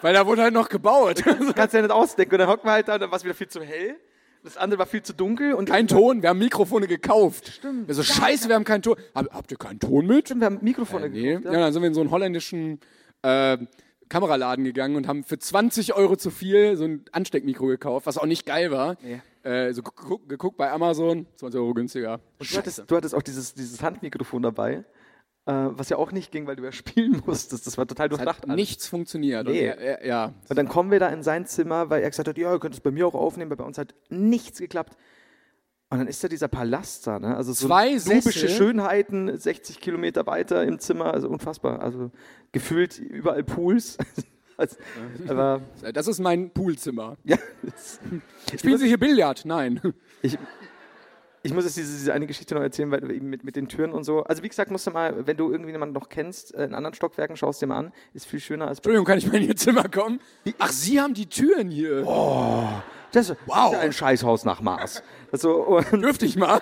[0.00, 1.22] Weil da wurde halt noch gebaut.
[1.54, 2.34] Kannst du ja nicht ausdenken.
[2.34, 3.96] Und dann hocken wir halt da, dann war es wieder viel zu hell.
[4.44, 5.52] Das andere war viel zu dunkel.
[5.52, 7.48] Und Kein Ton, wir haben Mikrofone gekauft.
[7.48, 7.86] Stimmt.
[7.88, 8.96] Wir so, scheiße, wir haben keinen Ton.
[9.14, 10.34] Hab, habt ihr keinen Ton mit?
[10.34, 11.34] wir haben Mikrofone Nee.
[11.34, 12.80] gekauft, Ja, dann sind wir in so einen holländischen
[13.22, 13.58] äh,
[14.08, 18.26] Kameraladen gegangen und haben für 20 Euro zu viel so ein Ansteckmikro gekauft, was auch
[18.26, 18.96] nicht geil war.
[19.46, 22.20] Äh, so geguckt, geguckt bei Amazon, 20 Euro günstiger.
[22.40, 24.84] Du hattest, du hattest auch dieses, dieses Handmikrofon dabei,
[25.44, 27.64] äh, was ja auch nicht ging, weil du ja spielen musstest.
[27.64, 28.42] Das war total durchdacht.
[28.42, 29.46] Hat nichts funktioniert.
[29.46, 29.70] Nee.
[29.70, 30.34] Und er, er, ja.
[30.48, 32.74] Und dann kommen wir da in sein Zimmer, weil er gesagt hat, ja, ihr könnt
[32.74, 34.96] es bei mir auch aufnehmen, weil bei uns hat nichts geklappt.
[35.90, 37.36] Und dann ist da dieser Palast da, ne?
[37.36, 38.48] Also so Zwei nubische.
[38.48, 41.80] Schönheiten, 60 Kilometer weiter im Zimmer, also unfassbar.
[41.80, 42.10] Also
[42.50, 43.96] gefühlt überall Pools.
[45.28, 45.60] aber
[45.92, 47.16] Das ist mein Poolzimmer.
[47.24, 47.36] ja,
[48.58, 49.44] Spielen Sie hier Billard?
[49.44, 49.80] Nein.
[50.22, 50.38] ich,
[51.42, 53.92] ich muss jetzt diese, diese eine Geschichte noch erzählen, weil eben mit, mit den Türen
[53.92, 54.24] und so.
[54.24, 56.94] Also wie gesagt, musst du mal, wenn du irgendwie jemanden noch kennst, äh, in anderen
[56.94, 57.92] Stockwerken, schaust dir mal an.
[58.14, 60.20] Ist viel schöner als Entschuldigung, kann ich mal in Ihr Zimmer kommen?
[60.58, 62.04] Ach, Sie haben die Türen hier.
[63.12, 65.02] Das, das ist ein Scheißhaus nach Mars.
[65.30, 66.60] Also, Dürfte ich mal?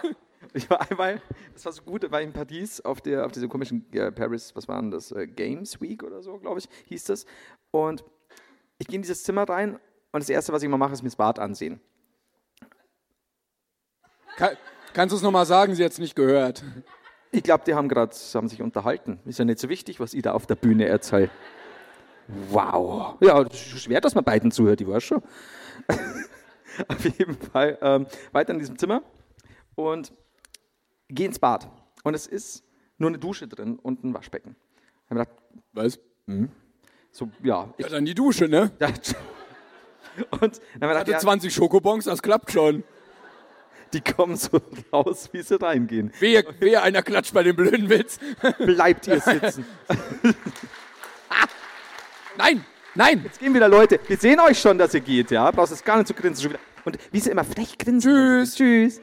[0.55, 1.21] Ich war einmal,
[1.53, 4.69] das war so gut, war in Paris auf der auf dieser komischen äh, Paris, was
[4.69, 7.27] waren das, äh, Games Week oder so, glaube ich, hieß das.
[7.73, 8.05] Und
[8.79, 9.79] ich gehe in dieses Zimmer rein
[10.13, 11.81] und das erste, was ich immer mache, ist mir das Bad ansehen.
[14.37, 14.57] Kann,
[14.93, 15.75] kannst du es nochmal sagen?
[15.75, 16.65] Sie hat es nicht gehört.
[17.33, 19.19] Ich glaube, die haben gerade haben sich unterhalten.
[19.25, 21.31] Ist ja nicht so wichtig, was ich da auf der Bühne erzähle.
[22.29, 23.17] Wow.
[23.21, 25.23] Ja, das ist schwer, dass man beiden zuhört, ich weiß schon.
[26.89, 29.03] auf jeden Fall ähm, weiter in diesem Zimmer
[29.75, 30.13] und
[31.09, 31.69] gehe ins Bad.
[32.03, 32.65] Und es ist
[32.99, 34.57] nur eine Dusche drin und ein Waschbecken.
[35.05, 35.37] Ich habe gedacht,
[35.73, 35.99] Was?
[37.11, 37.73] so, ja.
[37.77, 38.71] Ich, Ja, dann die Dusche, ne?
[38.81, 38.89] ja.
[40.31, 42.85] Und dann gedacht, Hatte ja, 20 Schokobons, das klappt schon.
[43.93, 44.61] die kommen so
[44.93, 46.13] raus, wie sie reingehen.
[46.21, 48.19] Wehe, wehe einer klatscht bei dem blöden Witz.
[48.59, 49.65] Bleibt hier sitzen.
[52.37, 52.65] Nein,
[52.97, 53.21] nein.
[53.23, 54.01] Jetzt gehen wieder Leute.
[54.09, 55.49] Wir sehen euch schon, dass ihr geht, ja?
[55.53, 56.43] Brauchst jetzt gar nicht zu grinsen.
[56.43, 56.61] Schon wieder.
[56.85, 58.11] Und wie sie immer frech grinsen.
[58.11, 58.57] Tschüss.
[58.57, 59.01] Tschüss.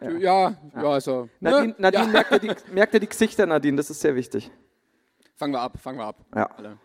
[0.00, 1.28] Ja, ja, ist so.
[1.40, 1.74] Nadine, Ne?
[1.78, 2.10] Nadine ja.
[2.10, 4.50] merkt, ja die, merkt ja die Gesichter, Nadine, das ist sehr wichtig.
[5.36, 6.16] Fangen wir ab, fangen wir ab.
[6.34, 6.46] Ja.
[6.56, 6.78] Alle.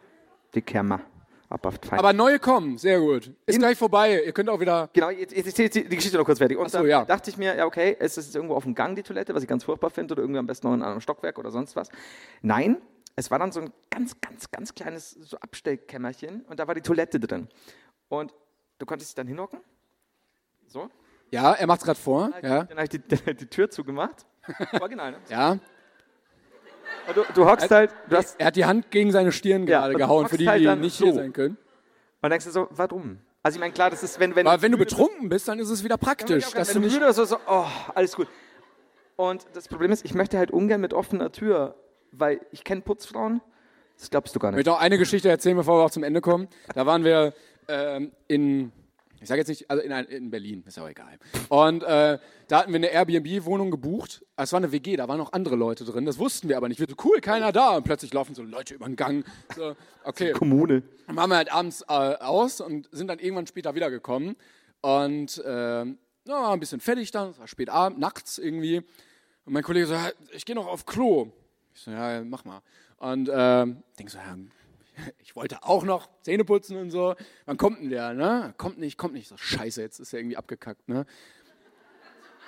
[0.53, 1.01] Die Kämmer.
[1.49, 1.75] Ab auf.
[1.91, 3.31] Aber neue kommen, sehr gut.
[3.45, 4.23] Ist gleich vorbei.
[4.23, 4.89] Ihr könnt auch wieder.
[4.93, 6.57] Genau, jetzt, jetzt die Geschichte noch kurz fertig.
[6.57, 7.05] Und so, dann ja.
[7.05, 9.43] dachte ich mir, ja, okay, es ist jetzt irgendwo auf dem Gang die Toilette, was
[9.43, 11.89] ich ganz furchtbar finde, oder irgendwie am besten noch in einem Stockwerk oder sonst was.
[12.41, 12.77] Nein,
[13.15, 16.81] es war dann so ein ganz, ganz, ganz kleines so Abstellkämmerchen und da war die
[16.81, 17.47] Toilette drin.
[18.09, 18.33] Und
[18.79, 19.59] du konntest dich dann hinhocken.
[20.67, 20.89] So.
[21.35, 22.31] Ja, er macht's gerade vor.
[22.41, 22.63] Ja.
[22.63, 24.25] Dann habe ich die, die, die Tür zugemacht.
[24.79, 25.17] Original, ne?
[25.29, 25.57] ja.
[27.13, 29.95] Du, du hockst halt, du hast, Er hat die Hand gegen seine Stirn Ja, gerade
[29.95, 31.05] gehauen, für die, halt die nicht so.
[31.05, 31.57] hier sein können.
[32.21, 33.19] und denkst du so, warum?
[33.43, 35.69] Also ich meine, klar, das ist, wenn, wenn Aber wenn du betrunken bist, dann ist
[35.69, 36.51] es wieder praktisch.
[36.51, 38.27] dass du wenn du müde oder so, so, oh, alles gut.
[39.17, 41.75] Und das Problem ist, ich möchte halt ungern mit offener Tür,
[42.11, 43.41] weil ich kenne Putzfrauen,
[43.97, 44.65] das glaubst du gar Ich nicht.
[44.65, 46.47] möchte auch eine Geschichte erzählen, bevor wir auch zum Ende kommen.
[46.73, 47.33] Da waren wir
[47.67, 48.71] ähm, in,
[49.25, 51.17] Ich sage jetzt nicht, also in, ein- in Berlin, ist ja auch egal.
[51.49, 54.23] Und äh, da hatten wir eine Airbnb-Wohnung gebucht.
[54.37, 56.05] Es war eine WG, da waren noch andere Leute drin.
[56.05, 56.79] Das wussten wir aber nicht.
[56.79, 57.75] Wir so, cool, keiner da.
[57.77, 59.25] Und plötzlich laufen so Leute über den Gang.
[59.55, 60.31] So, okay.
[60.33, 60.83] Kommune.
[61.07, 64.35] Dann waren wir halt abends äh, aus und sind dann irgendwann später wiedergekommen.
[64.81, 65.97] Und ähm,
[66.27, 68.77] ja, ein bisschen fertig dann, es war spät abend, nachts irgendwie.
[69.45, 69.95] Und mein Kollege so,
[70.33, 71.31] ich gehe noch auf Klo.
[71.73, 72.61] Ich so, ja, mach mal.
[72.97, 74.37] Und ähm, denk so, ja,
[75.19, 77.15] ich wollte auch noch Zähne putzen und so.
[77.45, 78.53] Wann kommt denn der, ne?
[78.57, 79.27] Kommt nicht, kommt nicht.
[79.27, 81.05] So, scheiße, jetzt ist er irgendwie abgekackt, ne?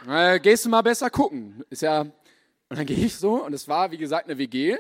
[0.08, 1.64] Äh, gehst du mal besser gucken.
[1.70, 2.02] Ist ja.
[2.02, 4.78] Und dann gehe ich so und es war, wie gesagt, eine WG.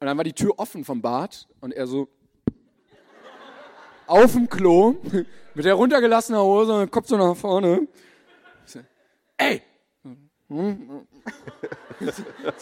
[0.00, 2.08] Und dann war die Tür offen vom Bad und er so
[4.06, 4.96] auf dem Klo
[5.54, 7.86] mit der runtergelassenen Hose und Kopf so nach vorne.
[8.66, 8.80] So,
[9.36, 9.62] Ey!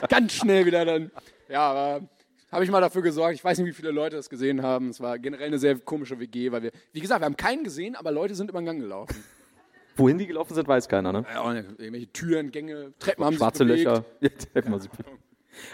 [0.08, 1.10] Ganz schnell wieder dann.
[1.48, 2.08] Ja, aber
[2.52, 3.34] habe ich mal dafür gesorgt.
[3.34, 4.90] Ich weiß nicht, wie viele Leute das gesehen haben.
[4.90, 7.96] Es war generell eine sehr komische WG, weil wir, wie gesagt, wir haben keinen gesehen,
[7.96, 9.24] aber Leute sind über den Gang gelaufen.
[9.96, 11.24] Wohin die gelaufen sind, weiß keiner, ne?
[11.32, 13.84] Ja, irgendwelche Türen, Gänge, Treppen haben Schwarze sich.
[13.84, 14.04] Löcher.
[14.20, 14.88] Ja, sie.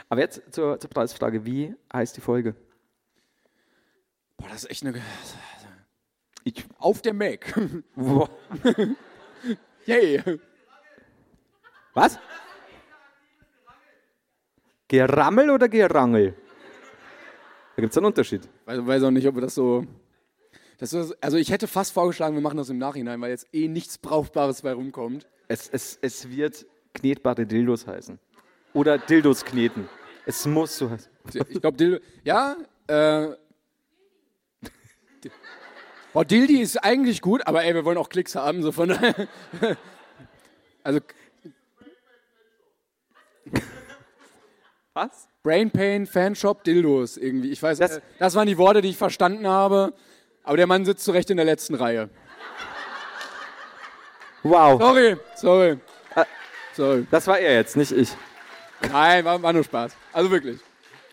[0.09, 1.45] Aber jetzt zur, zur Preisfrage.
[1.45, 2.55] Wie heißt die Folge?
[4.37, 5.01] Boah, das ist echt eine.
[6.45, 7.55] Ich, Auf der Mac.
[9.87, 10.23] Yay.
[11.95, 12.19] Was?
[14.89, 16.35] Gerammel oder Gerangel?
[17.79, 18.49] Da gibt es einen Unterschied.
[18.65, 19.87] Weiß, weiß auch nicht, ob wir das so.
[20.79, 23.69] Das ist, also ich hätte fast vorgeschlagen, wir machen das im Nachhinein, weil jetzt eh
[23.69, 25.29] nichts Brauchbares bei rumkommt.
[25.47, 28.19] Es, es, es wird knetbare Dildos heißen.
[28.73, 29.89] Oder Dildos kneten.
[30.27, 31.09] Es muss so heißen.
[31.51, 31.99] Ich glaube, Dildo.
[32.25, 32.57] Ja,
[32.89, 33.29] äh.
[36.13, 39.29] Boah, Dildi ist eigentlich gut, aber ey, wir wollen auch Klicks haben, so von daher.
[40.83, 41.01] Also,
[44.95, 45.29] Was?
[45.49, 47.51] Brain Pain, Fanshop, Dildos irgendwie.
[47.51, 49.95] Ich weiß, Das- das, das waren die Worte, die ich verstanden habe.
[50.43, 52.11] Aber der Mann sitzt zurecht in der letzten Reihe.
[54.43, 54.79] Wow.
[54.79, 55.79] Sorry, sorry.
[56.75, 57.07] Sorry.
[57.11, 58.11] Das war er jetzt, nicht ich.
[58.93, 59.97] Nein, war, war nur Spaß.
[60.13, 60.61] Also wirklich.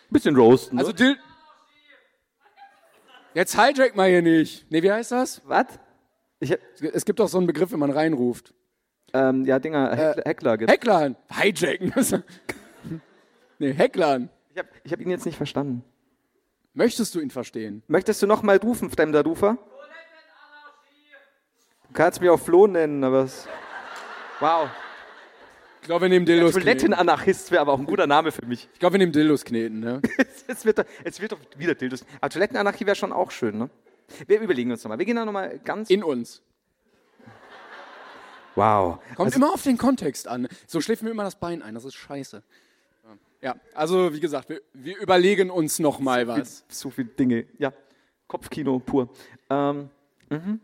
[0.10, 0.78] Bisschen roasten.
[0.80, 0.96] Also ne?
[0.98, 1.18] Dil.
[3.36, 4.70] Jetzt hijack mal hier nicht.
[4.70, 5.42] Nee, wie heißt das?
[5.46, 5.66] was?
[6.94, 8.54] Es gibt doch so einen Begriff, wenn man reinruft.
[9.14, 10.24] ähm, ja, Dinger, Heckler.
[10.26, 10.72] Heckler gibt.
[10.72, 11.16] Hecklern.
[11.32, 11.94] Hijacken.
[13.60, 14.30] nee, Hecklern.
[14.54, 15.84] Ich habe ich hab ihn jetzt nicht verstanden.
[16.74, 17.84] Möchtest du ihn verstehen?
[17.88, 19.58] Möchtest du noch mal rufen, fremder Rufer?
[21.88, 23.48] Du kannst mich auch Flo nennen, aber es...
[24.42, 24.70] Wow.
[25.82, 26.54] Ich glaube, wir nehmen Dildos.
[26.54, 28.68] Toilettenanarchist wäre aber auch ein guter Name für mich.
[28.74, 30.02] Ich glaube, wir nehmen Dildos kneten, ne?
[30.48, 32.06] Es wird, doch- es wird doch wieder Dildos.
[32.22, 33.70] Aber Toilettenanarchie wäre schon auch schön, ne?
[34.28, 35.00] Wir überlegen uns nochmal.
[35.00, 35.90] Wir gehen da nochmal ganz...
[35.90, 36.44] In uns.
[38.56, 39.00] wow.
[39.16, 40.48] Kommt Also- immer auf den Kontext an.
[40.68, 41.74] So schläft mir immer das Bein ein.
[41.76, 42.44] Das ist scheiße.
[43.46, 46.66] Ja, also wie gesagt, wir, wir überlegen uns noch mal was.
[46.68, 47.46] So viele Dinge.
[47.60, 47.72] Ja,
[48.26, 49.10] Kopfkino pur.
[49.52, 49.92] Ähm,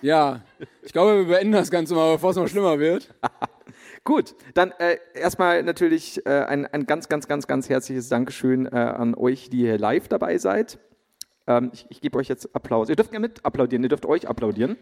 [0.00, 0.42] Ja,
[0.82, 3.12] ich glaube, wir beenden das Ganze mal, bevor es noch schlimmer wird.
[4.04, 8.76] gut, dann äh, erstmal natürlich äh, ein, ein ganz, ganz, ganz, ganz herzliches Dankeschön äh,
[8.76, 10.78] an euch, die hier live dabei seid.
[11.48, 12.90] Ähm, ich ich gebe euch jetzt Applaus.
[12.90, 14.76] Ihr dürft gerne mit applaudieren, ihr dürft euch applaudieren.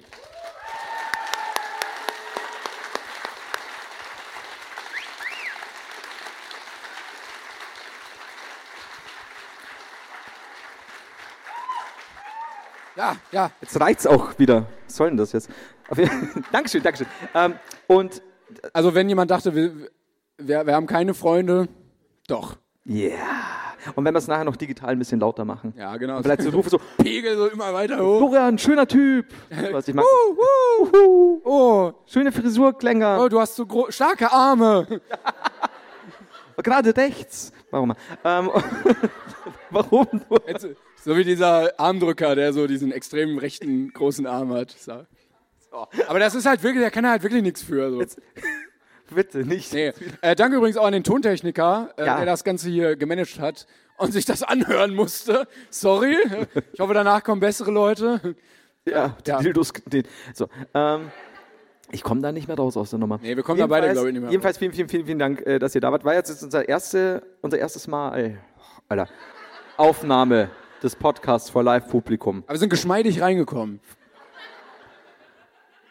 [13.02, 13.50] Ja, ja.
[13.60, 14.66] Jetzt reicht's auch wieder.
[14.86, 15.50] Was soll denn das jetzt?
[16.52, 17.08] Dankeschön, Dankeschön.
[17.34, 17.54] Ähm,
[17.88, 18.22] und
[18.72, 19.72] Also wenn jemand dachte, wir,
[20.38, 21.66] wir, wir haben keine Freunde,
[22.28, 22.56] doch.
[22.86, 23.16] yeah.
[23.96, 25.74] Und wenn wir es nachher noch digital ein bisschen lauter machen.
[25.76, 26.18] Ja, genau.
[26.18, 28.18] Und vielleicht so rufe so, Pegel so immer weiter hoch.
[28.18, 29.26] Florian, schöner Typ.
[29.72, 30.04] Was ich mag.
[31.44, 33.18] Oh, Schöne Frisur, Klänger.
[33.20, 34.86] oh, du hast so starke Arme.
[36.62, 37.52] Gerade rechts.
[37.72, 37.94] Warum?
[38.24, 38.50] Ähm,
[39.72, 40.06] warum?
[40.46, 40.66] Jetzt,
[41.04, 44.70] so wie dieser Armdrücker, der so diesen extremen rechten großen Arm hat.
[44.70, 45.04] So.
[46.08, 47.90] Aber das ist halt wirklich, der kann halt wirklich nichts für.
[47.90, 48.02] So.
[49.14, 49.72] Bitte nicht.
[49.74, 49.92] Nee.
[50.22, 52.16] Äh, danke übrigens auch an den Tontechniker, äh, Ja.
[52.16, 53.66] der das Ganze hier gemanagt hat
[53.98, 55.46] und sich das anhören musste.
[55.70, 56.16] Sorry.
[56.72, 58.36] Ich hoffe, danach kommen bessere Leute.
[58.86, 59.40] Ja, die Ja.
[59.40, 59.72] Dildos.
[59.86, 60.04] Den,
[60.34, 61.10] so, ähm,
[61.90, 63.18] ich komme da nicht mehr raus aus der Nummer.
[63.22, 65.18] Nee, wir kommen da beide, Jedenfalls- glaube ich, nicht mehr Jedenfalls vielen, vielen, vielen, vielen
[65.18, 66.04] Dank, äh, dass ihr da wart.
[66.06, 68.38] War jetzt unser, erste, unser erstes Mal,
[68.88, 69.08] Alter,
[69.76, 70.50] Aufnahme
[70.82, 72.42] des Podcasts vor Live-Publikum.
[72.46, 73.80] Aber wir sind geschmeidig reingekommen.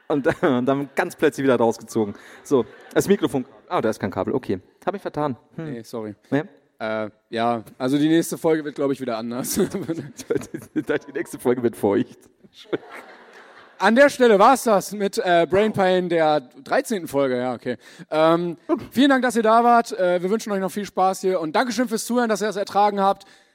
[0.08, 2.16] Und, und dann ganz plötzlich wieder rausgezogen.
[2.44, 3.46] So, das Mikrofon.
[3.68, 4.34] Ah, da ist kein Kabel.
[4.34, 4.60] Okay.
[4.86, 5.38] Habe ich vertan.
[5.56, 5.72] Hm.
[5.72, 6.16] Nee, sorry.
[6.30, 7.06] Ja.
[7.06, 9.54] Äh, ja, also die nächste Folge wird, glaube ich, wieder anders.
[10.74, 12.18] Die nächste Folge wird feucht.
[13.78, 17.08] An der Stelle war es das mit äh, Brain Pain der 13.
[17.08, 17.38] Folge.
[17.38, 17.78] Ja, okay.
[18.10, 18.58] Ähm,
[18.92, 19.92] vielen Dank, dass ihr da wart.
[19.92, 22.58] Äh, wir wünschen euch noch viel Spaß hier und Dankeschön fürs Zuhören, dass ihr das
[22.58, 23.26] ertragen habt.